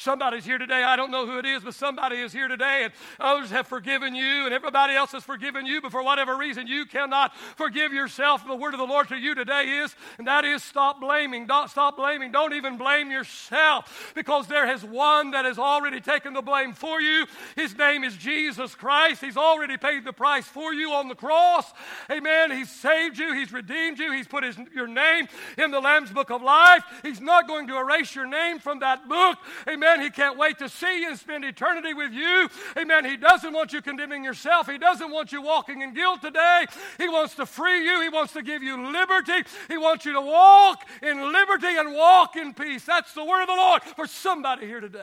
Somebody's 0.05 0.45
here 0.45 0.59
today. 0.59 0.83
I 0.83 0.95
don't 0.95 1.09
know 1.09 1.25
who 1.25 1.39
it 1.39 1.47
is, 1.47 1.63
but 1.63 1.73
somebody 1.73 2.17
is 2.17 2.31
here 2.31 2.47
today, 2.47 2.83
and 2.83 2.93
others 3.19 3.49
have 3.49 3.65
forgiven 3.65 4.13
you, 4.13 4.45
and 4.45 4.53
everybody 4.53 4.93
else 4.93 5.13
has 5.13 5.23
forgiven 5.23 5.65
you, 5.65 5.81
but 5.81 5.91
for 5.91 6.03
whatever 6.03 6.37
reason, 6.37 6.67
you 6.67 6.85
cannot 6.85 7.35
forgive 7.55 7.91
yourself. 7.91 8.45
The 8.45 8.55
word 8.55 8.75
of 8.75 8.79
the 8.79 8.85
Lord 8.85 9.07
to 9.07 9.15
you 9.15 9.33
today 9.33 9.79
is, 9.83 9.95
and 10.19 10.27
that 10.27 10.45
is 10.45 10.63
stop 10.63 11.01
blaming. 11.01 11.47
Don't 11.47 11.71
stop 11.71 11.97
blaming. 11.97 12.31
Don't 12.31 12.53
even 12.53 12.77
blame 12.77 13.09
yourself, 13.09 14.13
because 14.13 14.45
there 14.45 14.67
has 14.67 14.83
one 14.83 15.31
that 15.31 15.43
has 15.43 15.57
already 15.57 15.99
taken 15.99 16.33
the 16.33 16.41
blame 16.43 16.73
for 16.73 17.01
you. 17.01 17.25
His 17.55 17.75
name 17.75 18.03
is 18.03 18.15
Jesus 18.15 18.75
Christ. 18.75 19.21
He's 19.21 19.37
already 19.37 19.75
paid 19.75 20.05
the 20.05 20.13
price 20.13 20.45
for 20.45 20.71
you 20.71 20.91
on 20.91 21.07
the 21.07 21.15
cross. 21.15 21.73
Amen. 22.11 22.51
He's 22.51 22.69
saved 22.69 23.17
you, 23.17 23.33
He's 23.33 23.51
redeemed 23.51 23.97
you, 23.97 24.11
He's 24.11 24.27
put 24.27 24.43
his, 24.43 24.55
your 24.71 24.87
name 24.87 25.27
in 25.57 25.71
the 25.71 25.79
Lamb's 25.79 26.11
book 26.11 26.29
of 26.29 26.43
life. 26.43 26.83
He's 27.01 27.21
not 27.21 27.47
going 27.47 27.65
to 27.69 27.77
erase 27.79 28.13
your 28.13 28.27
name 28.27 28.59
from 28.59 28.81
that 28.81 29.09
book. 29.09 29.39
Amen 29.67 29.94
Amen. 29.95 30.05
He 30.05 30.11
can't 30.11 30.37
wait 30.37 30.57
to 30.59 30.69
see 30.69 31.01
you 31.01 31.09
and 31.09 31.19
spend 31.19 31.45
eternity 31.45 31.93
with 31.93 32.11
you. 32.11 32.49
Amen. 32.77 33.05
He 33.05 33.17
doesn't 33.17 33.53
want 33.53 33.71
you 33.71 33.81
condemning 33.81 34.23
yourself. 34.23 34.69
He 34.69 34.77
doesn't 34.77 35.09
want 35.11 35.31
you 35.31 35.41
walking 35.41 35.81
in 35.81 35.93
guilt 35.93 36.21
today. 36.21 36.65
He 36.97 37.07
wants 37.07 37.35
to 37.35 37.45
free 37.45 37.85
you. 37.85 38.01
He 38.01 38.09
wants 38.09 38.33
to 38.33 38.41
give 38.41 38.61
you 38.61 38.91
liberty. 38.91 39.43
He 39.67 39.77
wants 39.77 40.05
you 40.05 40.13
to 40.13 40.21
walk 40.21 40.85
in 41.01 41.31
liberty 41.31 41.77
and 41.77 41.93
walk 41.93 42.35
in 42.35 42.53
peace. 42.53 42.83
That's 42.85 43.13
the 43.13 43.23
word 43.23 43.43
of 43.43 43.47
the 43.47 43.55
Lord 43.55 43.83
for 43.83 44.07
somebody 44.07 44.65
here 44.65 44.81
today. 44.81 45.01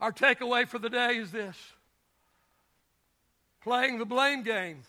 Our 0.00 0.12
takeaway 0.12 0.66
for 0.66 0.80
the 0.80 0.90
day 0.90 1.16
is 1.16 1.30
this 1.30 1.56
playing 3.62 3.98
the 3.98 4.04
blame 4.04 4.42
game 4.42 4.82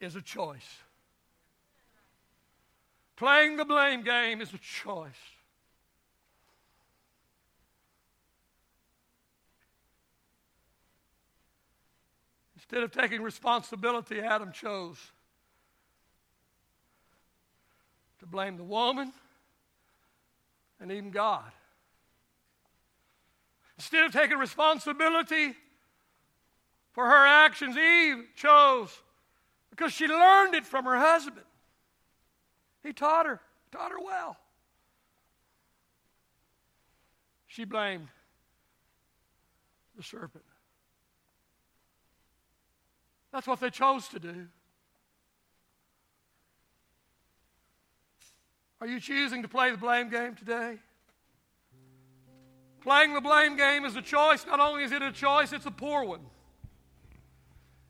is 0.00 0.16
a 0.16 0.22
choice. 0.22 0.80
Playing 3.20 3.58
the 3.58 3.66
blame 3.66 4.02
game 4.02 4.40
is 4.40 4.54
a 4.54 4.56
choice. 4.56 5.12
Instead 12.56 12.82
of 12.82 12.92
taking 12.92 13.20
responsibility, 13.20 14.20
Adam 14.20 14.52
chose 14.52 14.96
to 18.20 18.26
blame 18.26 18.56
the 18.56 18.64
woman 18.64 19.12
and 20.80 20.90
even 20.90 21.10
God. 21.10 21.52
Instead 23.76 24.06
of 24.06 24.12
taking 24.12 24.38
responsibility 24.38 25.54
for 26.92 27.04
her 27.04 27.26
actions, 27.26 27.76
Eve 27.76 28.24
chose 28.34 28.98
because 29.68 29.92
she 29.92 30.06
learned 30.06 30.54
it 30.54 30.64
from 30.64 30.86
her 30.86 30.96
husband. 30.96 31.44
He 32.82 32.92
taught 32.92 33.26
her, 33.26 33.40
taught 33.70 33.90
her 33.90 34.00
well. 34.00 34.36
She 37.46 37.64
blamed 37.64 38.08
the 39.96 40.02
serpent. 40.02 40.44
That's 43.32 43.46
what 43.46 43.60
they 43.60 43.70
chose 43.70 44.08
to 44.08 44.18
do. 44.18 44.46
Are 48.80 48.86
you 48.86 48.98
choosing 48.98 49.42
to 49.42 49.48
play 49.48 49.70
the 49.70 49.76
blame 49.76 50.08
game 50.08 50.34
today? 50.34 50.78
Playing 52.80 53.12
the 53.12 53.20
blame 53.20 53.56
game 53.56 53.84
is 53.84 53.94
a 53.94 54.02
choice. 54.02 54.46
Not 54.46 54.58
only 54.58 54.84
is 54.84 54.92
it 54.92 55.02
a 55.02 55.12
choice, 55.12 55.52
it's 55.52 55.66
a 55.66 55.70
poor 55.70 56.02
one. 56.02 56.20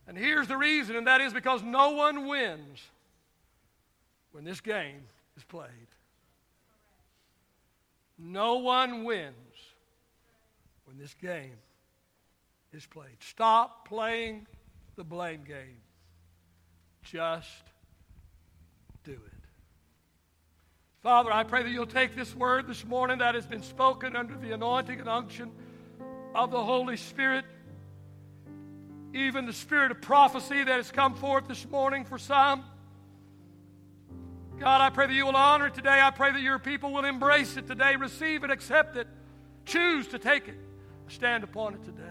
And 0.08 0.18
here's 0.18 0.48
the 0.48 0.56
reason, 0.56 0.96
and 0.96 1.06
that 1.06 1.20
is 1.20 1.32
because 1.32 1.62
no 1.62 1.90
one 1.90 2.26
wins 2.26 2.80
when 4.32 4.44
this 4.44 4.60
game 4.60 5.02
is 5.36 5.44
played. 5.44 5.68
No 8.18 8.56
one 8.56 9.04
wins 9.04 9.34
when 10.84 10.98
this 10.98 11.14
game 11.14 11.56
is 12.72 12.86
played. 12.86 13.16
Stop 13.20 13.88
playing 13.88 14.46
the 14.96 15.04
blame 15.04 15.42
game. 15.44 15.80
Just 17.02 17.62
do 19.04 19.12
it. 19.12 19.40
Father, 21.02 21.32
I 21.32 21.44
pray 21.44 21.62
that 21.62 21.70
you'll 21.70 21.86
take 21.86 22.14
this 22.14 22.34
word 22.34 22.66
this 22.66 22.84
morning 22.84 23.18
that 23.18 23.34
has 23.34 23.46
been 23.46 23.62
spoken 23.62 24.14
under 24.14 24.36
the 24.36 24.52
anointing 24.52 25.00
and 25.00 25.08
unction 25.08 25.50
of 26.34 26.50
the 26.50 26.62
Holy 26.62 26.98
Spirit, 26.98 27.46
even 29.14 29.46
the 29.46 29.52
spirit 29.52 29.90
of 29.90 30.02
prophecy 30.02 30.62
that 30.62 30.76
has 30.76 30.90
come 30.90 31.14
forth 31.14 31.48
this 31.48 31.66
morning 31.70 32.04
for 32.04 32.18
some. 32.18 32.64
God, 34.60 34.82
I 34.82 34.90
pray 34.90 35.06
that 35.06 35.14
you 35.14 35.24
will 35.24 35.36
honor 35.36 35.68
it 35.68 35.74
today. 35.74 36.02
I 36.02 36.10
pray 36.10 36.32
that 36.32 36.42
your 36.42 36.58
people 36.58 36.92
will 36.92 37.06
embrace 37.06 37.56
it 37.56 37.66
today, 37.66 37.96
receive 37.96 38.44
it, 38.44 38.50
accept 38.50 38.94
it, 38.94 39.06
choose 39.64 40.06
to 40.08 40.18
take 40.18 40.48
it, 40.48 40.56
stand 41.08 41.44
upon 41.44 41.72
it 41.74 41.82
today. 41.82 42.09